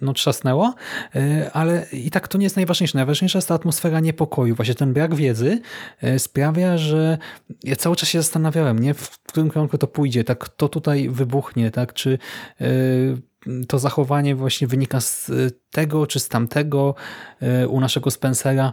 no, 0.00 0.12
trzasnęło, 0.12 0.74
y, 1.16 1.50
ale 1.52 1.86
i 1.92 2.10
tak 2.10 2.28
to 2.28 2.38
nie 2.38 2.44
jest 2.44 2.56
najważniejsze. 2.56 2.98
Najważniejsza 2.98 3.38
jest 3.38 3.48
ta 3.48 3.54
atmosfera 3.54 4.00
niepokoju. 4.00 4.54
Właśnie 4.54 4.74
ten 4.74 4.92
brak 4.92 5.14
wiedzy 5.14 5.60
sprawia, 6.18 6.78
że 6.78 7.18
ja 7.64 7.76
cały 7.76 7.96
czas 7.96 8.08
się 8.08 8.18
zastanawiałem, 8.18 8.78
nie, 8.78 8.94
w 8.94 9.18
którym 9.22 9.50
kierunku 9.50 9.78
to 9.78 9.86
pójdzie, 9.86 10.24
tak, 10.24 10.38
kto 10.38 10.68
tutaj 10.68 11.08
wybuchnie, 11.08 11.70
tak, 11.70 11.94
czy 11.94 12.18
to 13.68 13.78
zachowanie 13.78 14.34
właśnie 14.34 14.66
wynika 14.66 15.00
z 15.00 15.28
y, 15.28 15.50
tego 15.70 16.06
czy 16.06 16.20
z 16.20 16.28
tamtego 16.28 16.94
y, 17.42 17.68
u 17.68 17.80
naszego 17.80 18.10
Spencera, 18.10 18.72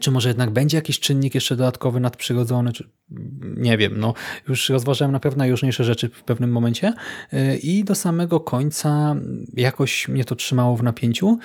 czy 0.00 0.10
może 0.10 0.28
jednak 0.28 0.50
będzie 0.50 0.76
jakiś 0.76 1.00
czynnik 1.00 1.34
jeszcze 1.34 1.56
dodatkowy 1.56 2.00
nadprzyrodzony, 2.00 2.72
czy 2.72 2.88
nie 3.40 3.78
wiem, 3.78 3.92
no 3.96 4.14
już 4.48 4.68
rozważałem 4.68 5.12
na 5.12 5.20
pewno 5.20 5.38
najróżniejsze 5.38 5.84
rzeczy 5.84 6.08
w 6.08 6.24
pewnym 6.24 6.50
momencie 6.50 6.92
y, 7.32 7.56
i 7.56 7.84
do 7.84 7.94
samego 7.94 8.40
końca 8.40 9.16
jakoś 9.54 10.08
mnie 10.08 10.24
to 10.24 10.36
trzymało 10.36 10.76
w 10.76 10.82
napięciu, 10.82 11.38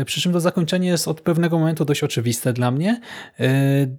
y, 0.00 0.04
przy 0.04 0.20
czym 0.20 0.32
to 0.32 0.40
zakończenie 0.40 0.88
jest 0.88 1.08
od 1.08 1.20
pewnego 1.20 1.58
momentu 1.58 1.84
dość 1.84 2.04
oczywiste 2.04 2.52
dla 2.52 2.70
mnie, 2.70 3.00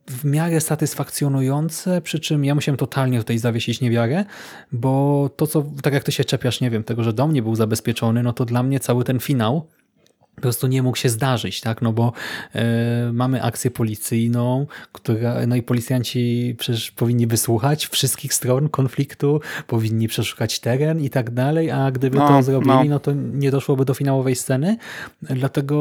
w 0.09 0.23
miarę 0.23 0.61
satysfakcjonujące, 0.61 2.01
przy 2.01 2.19
czym 2.19 2.45
ja 2.45 2.55
musiałem 2.55 2.77
totalnie 2.77 3.19
tutaj 3.19 3.38
zawiesić 3.38 3.81
niewiarę, 3.81 4.25
bo 4.71 5.29
to 5.35 5.47
co, 5.47 5.65
tak 5.81 5.93
jak 5.93 6.03
ty 6.03 6.11
się 6.11 6.23
czepiasz, 6.25 6.61
nie 6.61 6.69
wiem, 6.69 6.83
tego, 6.83 7.03
że 7.03 7.13
dom 7.13 7.33
nie 7.33 7.41
był 7.41 7.55
zabezpieczony, 7.55 8.23
no 8.23 8.33
to 8.33 8.45
dla 8.45 8.63
mnie 8.63 8.79
cały 8.79 9.03
ten 9.03 9.19
finał 9.19 9.67
po 10.36 10.41
prostu 10.41 10.67
nie 10.67 10.84
mógł 10.84 10.98
się 10.98 11.10
zdarzyć, 11.10 11.62
tak? 11.62 11.82
No 11.82 11.93
bo 11.93 12.13
e, 12.56 13.12
mamy 13.13 13.43
akcję 13.43 13.71
policyjną, 13.71 14.67
która, 14.91 15.48
no 15.48 15.56
i 15.56 15.63
policjanci 15.63 16.56
przecież 16.60 16.91
powinni 16.91 17.28
wysłuchać 17.28 17.88
wszystkich 17.88 18.34
stron 18.34 18.69
konfliktu, 18.69 19.41
powinni 19.67 20.08
przeszukać 20.08 20.60
teren 20.60 21.00
i 21.00 21.10
tak 21.10 21.32
dalej, 21.32 21.71
a 21.71 21.91
gdyby 21.91 22.17
No, 22.17 22.28
to 22.28 22.43
zrobili, 22.43 22.71
no. 22.71 22.84
no. 22.84 23.00
to 23.00 23.12
nie 23.13 23.52
doszłoby 23.52 23.86
do 23.86 23.93
finałowej 23.93 24.36
sceny. 24.36 24.78
Dlatego 25.21 25.76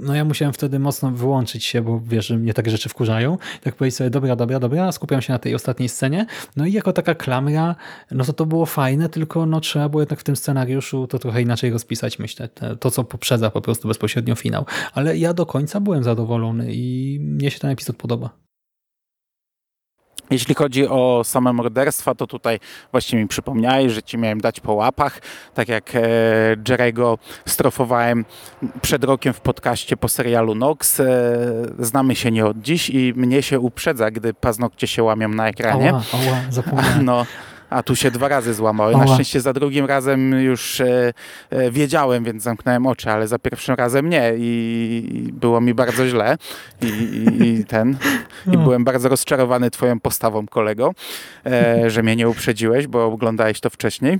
no 0.00 0.14
ja 0.14 0.24
musiałem 0.24 0.54
wtedy 0.54 0.78
mocno 0.78 1.10
wyłączyć 1.10 1.64
się, 1.64 1.82
bo 1.82 2.00
wiesz, 2.00 2.26
że 2.26 2.36
mnie 2.36 2.54
takie 2.54 2.70
rzeczy 2.70 2.88
wkurzają. 2.88 3.38
Tak 3.62 3.74
powiedzieć 3.74 3.96
sobie, 3.96 4.10
dobra, 4.10 4.36
dobra, 4.36 4.60
dobra, 4.60 4.92
skupiam 4.92 5.22
się 5.22 5.32
na 5.32 5.38
tej 5.38 5.54
ostatniej 5.54 5.88
scenie. 5.88 6.26
No 6.56 6.66
i 6.66 6.72
jako 6.72 6.92
taka 6.92 7.14
klamra, 7.14 7.74
no 8.10 8.24
to 8.24 8.32
to 8.32 8.46
było 8.46 8.66
fajne, 8.66 9.08
tylko 9.08 9.46
no 9.46 9.60
trzeba 9.60 9.88
było 9.88 10.02
jednak 10.02 10.20
w 10.20 10.24
tym 10.24 10.36
scenariuszu 10.36 11.06
to 11.06 11.18
trochę 11.18 11.42
inaczej 11.42 11.70
rozpisać, 11.70 12.18
myślę. 12.18 12.48
To, 12.80 12.90
co 12.90 13.04
poprzedza 13.04 13.50
po 13.50 13.60
prostu 13.60 13.77
bezpośrednio 13.86 14.34
finał. 14.34 14.66
Ale 14.94 15.18
ja 15.18 15.34
do 15.34 15.46
końca 15.46 15.80
byłem 15.80 16.04
zadowolony 16.04 16.66
i 16.74 17.18
mnie 17.20 17.50
się 17.50 17.58
ten 17.58 17.70
epizod 17.70 17.96
podoba. 17.96 18.30
Jeśli 20.30 20.54
chodzi 20.54 20.88
o 20.88 21.22
same 21.24 21.52
morderstwa, 21.52 22.14
to 22.14 22.26
tutaj 22.26 22.60
właśnie 22.92 23.18
mi 23.18 23.28
przypomniałeś, 23.28 23.92
że 23.92 24.02
ci 24.02 24.18
miałem 24.18 24.40
dać 24.40 24.60
po 24.60 24.72
łapach, 24.72 25.20
tak 25.54 25.68
jak 25.68 25.94
e, 25.94 26.00
Jerego 26.68 27.18
strofowałem 27.46 28.24
przed 28.82 29.04
rokiem 29.04 29.32
w 29.32 29.40
podcaście 29.40 29.96
po 29.96 30.08
serialu 30.08 30.54
Nox. 30.54 31.00
E, 31.00 31.06
znamy 31.78 32.16
się 32.16 32.30
nie 32.30 32.46
od 32.46 32.58
dziś 32.60 32.90
i 32.90 33.12
mnie 33.16 33.42
się 33.42 33.60
uprzedza, 33.60 34.10
gdy 34.10 34.34
paznokcie 34.34 34.86
się 34.86 35.02
łamią 35.02 35.28
na 35.28 35.48
ekranie. 35.48 35.88
Ała, 35.88 36.02
ała, 36.12 36.40
zapomniałem. 36.50 37.04
No, 37.08 37.26
a 37.70 37.82
tu 37.82 37.96
się 37.96 38.10
dwa 38.10 38.28
razy 38.28 38.54
złamały. 38.54 38.96
Na 38.96 39.06
szczęście 39.14 39.40
za 39.40 39.52
drugim 39.52 39.86
razem 39.86 40.32
już 40.32 40.80
e, 40.80 41.12
e, 41.50 41.70
wiedziałem, 41.70 42.24
więc 42.24 42.42
zamknąłem 42.42 42.86
oczy, 42.86 43.10
ale 43.10 43.28
za 43.28 43.38
pierwszym 43.38 43.74
razem 43.74 44.10
nie 44.10 44.32
i, 44.38 45.08
i 45.28 45.32
było 45.32 45.60
mi 45.60 45.74
bardzo 45.74 46.06
źle 46.08 46.38
i, 46.82 46.86
i, 46.86 47.42
i 47.48 47.64
ten 47.64 47.96
i 48.46 48.50
No. 48.50 48.58
byłem 48.58 48.84
bardzo 48.84 49.08
rozczarowany 49.08 49.70
twoją 49.70 50.00
postawą 50.00 50.46
kolego, 50.46 50.92
e, 51.46 51.90
że 51.90 52.02
mnie 52.02 52.16
nie 52.16 52.28
uprzedziłeś, 52.28 52.86
bo 52.86 53.04
oglądałeś 53.06 53.60
to 53.60 53.70
wcześniej. 53.70 54.18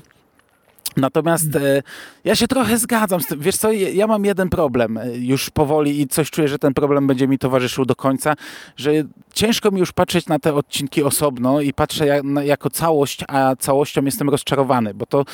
Natomiast 0.96 1.56
e, 1.56 1.82
ja 2.24 2.34
się 2.36 2.48
trochę 2.48 2.78
zgadzam 2.78 3.20
z 3.20 3.26
tym. 3.26 3.40
Wiesz 3.40 3.56
co, 3.56 3.72
ja 3.72 4.06
mam 4.06 4.24
jeden 4.24 4.48
problem 4.48 4.98
e, 4.98 5.16
już 5.16 5.50
powoli 5.50 6.00
i 6.00 6.08
coś 6.08 6.30
czuję, 6.30 6.48
że 6.48 6.58
ten 6.58 6.74
problem 6.74 7.06
będzie 7.06 7.28
mi 7.28 7.38
towarzyszył 7.38 7.84
do 7.84 7.96
końca, 7.96 8.34
że 8.76 8.92
ciężko 9.32 9.70
mi 9.70 9.80
już 9.80 9.92
patrzeć 9.92 10.26
na 10.26 10.38
te 10.38 10.54
odcinki 10.54 11.02
osobno 11.02 11.60
i 11.60 11.72
patrzę 11.72 12.22
jako 12.44 12.70
całość, 12.70 13.24
a 13.28 13.56
całością 13.56 14.04
jestem 14.04 14.30
rozczarowany, 14.30 14.94
bo 14.94 15.06
to 15.06 15.24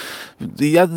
ja 0.60 0.88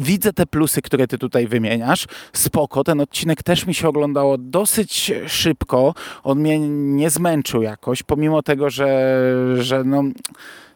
widzę 0.00 0.32
te 0.32 0.46
plusy, 0.46 0.82
które 0.82 1.06
ty 1.06 1.18
tutaj 1.18 1.46
wymieniasz. 1.46 2.06
Spoko, 2.32 2.84
ten 2.84 3.00
odcinek 3.00 3.42
też 3.42 3.66
mi 3.66 3.74
się 3.74 3.88
oglądało 3.88 4.38
dosyć 4.38 5.12
szybko. 5.26 5.94
On 6.24 6.38
mnie 6.38 6.58
nie 6.68 7.10
zmęczył 7.10 7.62
jakoś, 7.62 8.02
pomimo 8.02 8.42
tego, 8.42 8.70
że, 8.70 9.20
że 9.58 9.84
no 9.84 10.02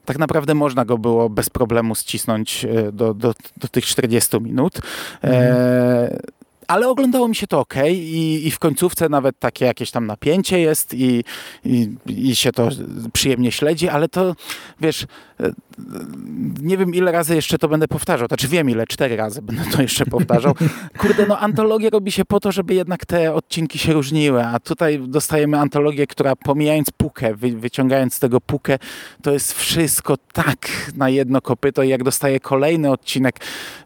tak 0.04 0.18
naprawdę 0.18 0.54
można 0.54 0.84
go 0.84 0.98
było 0.98 1.28
bez 1.28 1.50
problemu 1.50 1.94
ścisnąć 1.94 2.64
e, 2.64 2.92
do, 2.92 3.14
do, 3.14 3.34
do 3.56 3.68
tych 3.68 3.84
40 3.84 4.40
minut. 4.40 4.78
E, 5.24 6.18
ale 6.72 6.88
oglądało 6.88 7.28
mi 7.28 7.36
się 7.36 7.46
to 7.46 7.60
ok 7.60 7.74
i, 7.90 8.46
i 8.46 8.50
w 8.50 8.58
końcówce 8.58 9.08
nawet 9.08 9.38
takie 9.38 9.64
jakieś 9.64 9.90
tam 9.90 10.06
napięcie 10.06 10.60
jest 10.60 10.94
i, 10.94 11.24
i, 11.64 11.88
i 12.06 12.36
się 12.36 12.52
to 12.52 12.68
przyjemnie 13.12 13.52
śledzi, 13.52 13.88
ale 13.88 14.08
to 14.08 14.34
wiesz, 14.80 15.06
e, 15.40 15.52
nie 16.62 16.76
wiem 16.76 16.94
ile 16.94 17.12
razy 17.12 17.34
jeszcze 17.34 17.58
to 17.58 17.68
będę 17.68 17.88
powtarzał, 17.88 18.28
znaczy 18.28 18.48
wiem 18.48 18.70
ile, 18.70 18.86
cztery 18.86 19.16
razy 19.16 19.42
będę 19.42 19.62
to 19.72 19.82
jeszcze 19.82 20.06
powtarzał. 20.06 20.54
Kurde, 20.98 21.26
no 21.26 21.38
antologia 21.38 21.90
robi 21.90 22.12
się 22.12 22.24
po 22.24 22.40
to, 22.40 22.52
żeby 22.52 22.74
jednak 22.74 23.06
te 23.06 23.34
odcinki 23.34 23.78
się 23.78 23.92
różniły, 23.92 24.44
a 24.44 24.60
tutaj 24.60 25.00
dostajemy 25.08 25.58
antologię, 25.58 26.06
która 26.06 26.36
pomijając 26.36 26.90
pukę, 26.90 27.34
wy, 27.34 27.50
wyciągając 27.50 28.14
z 28.14 28.18
tego 28.18 28.40
pukę, 28.40 28.78
to 29.22 29.32
jest 29.32 29.52
wszystko 29.52 30.16
tak 30.32 30.68
na 30.96 31.08
jedno 31.08 31.40
kopyto 31.40 31.82
i 31.82 31.88
jak 31.88 32.04
dostaję 32.04 32.40
kolejny 32.40 32.90
odcinek, 32.90 33.40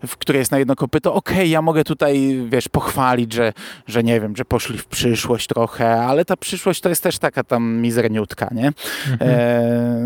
w 0.06 0.16
który 0.16 0.38
jest 0.38 0.50
na 0.50 0.58
jedno 0.58 0.76
kopyto, 0.76 1.14
okej, 1.14 1.50
ja 1.50 1.62
mogę 1.62 1.84
tutaj, 1.84 2.44
wiesz, 2.48 2.68
pochwalić, 2.76 3.32
że, 3.32 3.52
że 3.86 4.02
nie 4.02 4.20
wiem, 4.20 4.36
że 4.36 4.44
poszli 4.44 4.78
w 4.78 4.86
przyszłość 4.86 5.46
trochę, 5.46 6.02
ale 6.02 6.24
ta 6.24 6.36
przyszłość 6.36 6.80
to 6.80 6.88
jest 6.88 7.02
też 7.02 7.18
taka 7.18 7.44
tam 7.44 7.76
mizerniutka, 7.76 8.48
nie? 8.52 8.72
E, 9.20 10.00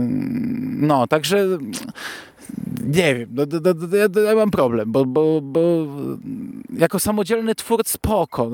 no, 0.76 1.06
także 1.06 1.46
nie 2.84 3.14
wiem, 3.14 3.28
no, 3.32 3.42
no, 3.52 3.60
no, 3.74 3.96
ja, 3.96 4.28
ja 4.28 4.34
mam 4.34 4.50
problem, 4.50 4.92
bo, 4.92 5.06
bo, 5.06 5.40
bo 5.40 5.86
jako 6.78 6.98
samodzielny 6.98 7.54
twórc 7.54 7.88
spoko, 7.88 8.50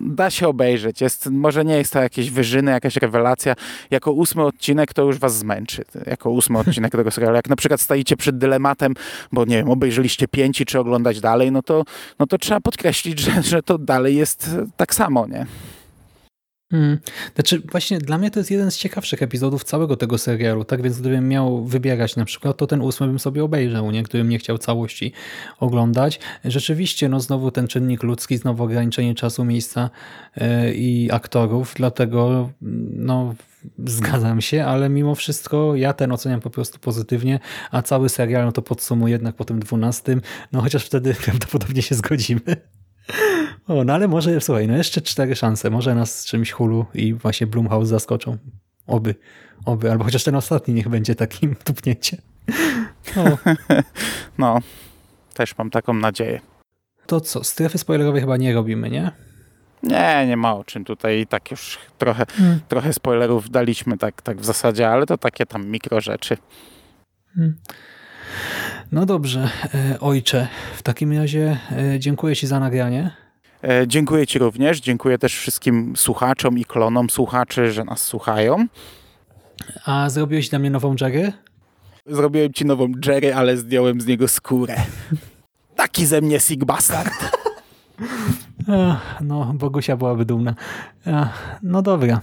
da 0.00 0.30
się 0.30 0.48
obejrzeć, 0.48 1.00
jest, 1.00 1.30
może 1.30 1.64
nie 1.64 1.76
jest 1.76 1.92
to 1.92 2.02
jakieś 2.02 2.30
wyżyny, 2.30 2.70
jakaś 2.70 2.96
rewelacja, 2.96 3.54
jako 3.90 4.12
ósmy 4.12 4.44
odcinek 4.44 4.94
to 4.94 5.02
już 5.02 5.18
was 5.18 5.38
zmęczy, 5.38 5.84
jako 6.06 6.30
ósmy 6.30 6.58
odcinek 6.58 6.92
tego 6.92 7.10
serialu, 7.10 7.36
jak 7.36 7.48
na 7.48 7.56
przykład 7.56 7.80
stoicie 7.80 8.16
przed 8.16 8.38
dylematem, 8.38 8.94
bo 9.32 9.44
nie 9.44 9.56
wiem, 9.56 9.70
obejrzeliście 9.70 10.28
pięć 10.28 10.60
i 10.60 10.66
czy 10.66 10.78
oglądać 10.78 11.20
dalej, 11.20 11.52
no 11.52 11.62
to, 11.62 11.84
no 12.18 12.26
to 12.26 12.38
trzeba 12.38 12.60
podkreślić, 12.60 13.18
że, 13.18 13.42
że 13.42 13.62
to 13.62 13.78
dalej 13.78 14.16
jest 14.16 14.50
tak 14.76 14.94
samo, 14.94 15.26
nie? 15.26 15.46
Hmm. 16.70 16.98
Znaczy 17.34 17.62
właśnie 17.70 17.98
dla 17.98 18.18
mnie 18.18 18.30
to 18.30 18.40
jest 18.40 18.50
jeden 18.50 18.70
z 18.70 18.76
ciekawszych 18.76 19.22
epizodów 19.22 19.64
całego 19.64 19.96
tego 19.96 20.18
serialu, 20.18 20.64
tak 20.64 20.82
więc 20.82 21.00
gdybym 21.00 21.28
miał 21.28 21.64
wybierać 21.64 22.16
na 22.16 22.24
przykład, 22.24 22.56
to 22.56 22.66
ten 22.66 22.80
ósmy 22.80 23.06
bym 23.06 23.18
sobie 23.18 23.44
obejrzał, 23.44 23.90
nie? 23.90 24.02
gdybym 24.02 24.28
nie 24.28 24.38
chciał 24.38 24.58
całości 24.58 25.12
oglądać. 25.60 26.20
Rzeczywiście, 26.44 27.08
no 27.08 27.20
znowu 27.20 27.50
ten 27.50 27.66
czynnik 27.66 28.02
ludzki, 28.02 28.36
znowu 28.36 28.64
ograniczenie 28.64 29.14
czasu, 29.14 29.44
miejsca 29.44 29.90
yy, 30.36 30.74
i 30.74 31.10
aktorów, 31.12 31.72
dlatego 31.76 32.50
no 32.92 33.34
Zgadzam 33.86 34.40
się, 34.40 34.64
ale 34.64 34.88
mimo 34.88 35.14
wszystko 35.14 35.76
ja 35.76 35.92
ten 35.92 36.12
oceniam 36.12 36.40
po 36.40 36.50
prostu 36.50 36.78
pozytywnie, 36.78 37.40
a 37.70 37.82
cały 37.82 38.08
serial 38.08 38.44
no 38.44 38.52
to 38.52 38.62
podsumuję 38.62 39.12
jednak 39.12 39.36
po 39.36 39.44
tym 39.44 39.60
12, 39.60 40.16
no 40.52 40.62
chociaż 40.62 40.84
wtedy 40.84 41.14
prawdopodobnie 41.24 41.82
się 41.82 41.94
zgodzimy. 41.94 42.77
O, 43.68 43.84
no 43.84 43.92
ale 43.94 44.08
może, 44.08 44.40
słuchaj, 44.40 44.68
no 44.68 44.76
jeszcze 44.76 45.00
cztery 45.00 45.36
szanse, 45.36 45.70
może 45.70 45.94
nas 45.94 46.24
czymś 46.26 46.52
Hulu 46.52 46.86
i 46.94 47.14
właśnie 47.14 47.46
Blumhouse 47.46 47.88
zaskoczą. 47.88 48.38
Oby, 48.86 49.14
oby, 49.64 49.90
albo 49.90 50.04
chociaż 50.04 50.24
ten 50.24 50.34
ostatni 50.34 50.74
niech 50.74 50.88
będzie 50.88 51.14
takim 51.14 51.54
tupnięciem. 51.64 52.20
O, 53.16 53.38
No, 54.38 54.58
też 55.34 55.58
mam 55.58 55.70
taką 55.70 55.92
nadzieję. 55.94 56.40
to 57.06 57.20
co, 57.20 57.44
strefy 57.44 57.78
spoilerowej 57.78 58.20
chyba 58.20 58.36
nie 58.36 58.54
robimy, 58.54 58.90
nie? 58.90 59.10
Nie, 59.82 60.24
nie 60.26 60.36
ma 60.36 60.54
o 60.56 60.64
czym 60.64 60.84
tutaj. 60.84 61.26
Tak 61.28 61.50
już 61.50 61.78
trochę, 61.98 62.26
Hmm. 62.26 62.60
trochę 62.68 62.92
spoilerów 62.92 63.50
daliśmy 63.50 63.98
tak, 63.98 64.22
tak 64.22 64.40
w 64.40 64.44
zasadzie, 64.44 64.88
ale 64.88 65.06
to 65.06 65.18
takie 65.18 65.46
tam 65.46 65.66
mikro 65.66 66.00
rzeczy. 66.00 66.36
No 68.92 69.06
dobrze, 69.06 69.50
e, 69.74 70.00
ojcze, 70.00 70.48
w 70.76 70.82
takim 70.82 71.12
razie 71.12 71.58
e, 71.72 71.98
dziękuję 71.98 72.36
Ci 72.36 72.46
za 72.46 72.60
nagranie. 72.60 73.10
E, 73.64 73.86
dziękuję 73.86 74.26
Ci 74.26 74.38
również. 74.38 74.80
Dziękuję 74.80 75.18
też 75.18 75.36
wszystkim 75.36 75.96
słuchaczom 75.96 76.58
i 76.58 76.64
klonom 76.64 77.10
słuchaczy, 77.10 77.72
że 77.72 77.84
nas 77.84 78.00
słuchają. 78.00 78.66
A 79.84 80.10
zrobiłeś 80.10 80.48
dla 80.48 80.58
mnie 80.58 80.70
nową 80.70 80.94
Jerry? 81.00 81.32
Zrobiłem 82.06 82.52
Ci 82.52 82.64
nową 82.64 82.92
Jerry, 83.06 83.34
ale 83.34 83.56
zdjąłem 83.56 84.00
z 84.00 84.06
niego 84.06 84.28
skórę. 84.28 84.76
Taki 85.76 86.06
ze 86.06 86.20
mnie 86.20 86.40
Sig 86.40 86.64
Bastard. 86.64 87.12
Ach, 88.68 89.20
no, 89.20 89.52
Bogusia 89.54 89.96
byłaby 89.96 90.24
dumna. 90.24 90.54
No 91.62 91.82
dobra, 91.82 92.20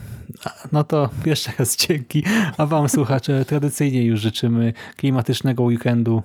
no 0.72 0.84
to 0.84 1.10
jeszcze 1.26 1.52
raz 1.60 1.78
dzięki. 1.78 2.24
A 2.58 2.66
wam 2.66 2.90
słuchacze 2.90 3.46
tradycyjnie 3.46 4.04
już 4.04 4.20
życzymy 4.20 4.74
klimatycznego 4.98 5.64
weekendu, 5.64 6.24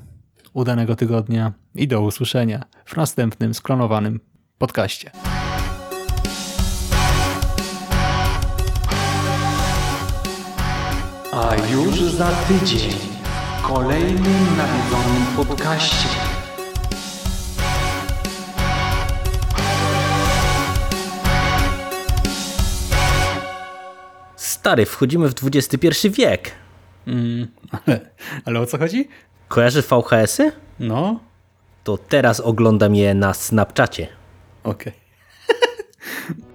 udanego 0.52 0.96
tygodnia 0.96 1.52
i 1.74 1.88
do 1.88 2.02
usłyszenia 2.02 2.64
w 2.84 2.96
następnym 2.96 3.54
sklonowanym 3.54 4.20
podcaście. 4.58 5.10
A 11.32 11.54
już 11.72 12.02
za 12.02 12.30
tydzień 12.30 12.90
w 13.58 13.62
kolejnym 13.62 14.46
nawiedzonym 14.56 15.46
podcaście. 15.46 16.29
Stary, 24.70 24.86
wchodzimy 24.86 25.28
w 25.28 25.34
XXI 25.54 26.10
wiek. 26.10 26.50
Mm, 27.06 27.46
ale, 27.70 28.00
ale 28.44 28.60
o 28.60 28.66
co 28.66 28.78
chodzi? 28.78 29.08
Kojarzysz 29.48 29.84
VHS-y? 29.86 30.52
No, 30.80 31.20
To 31.84 31.98
teraz 31.98 32.40
oglądam 32.40 32.94
je 32.94 33.14
na 33.14 33.34
Snapchacie. 33.34 34.06
okej. 34.64 34.92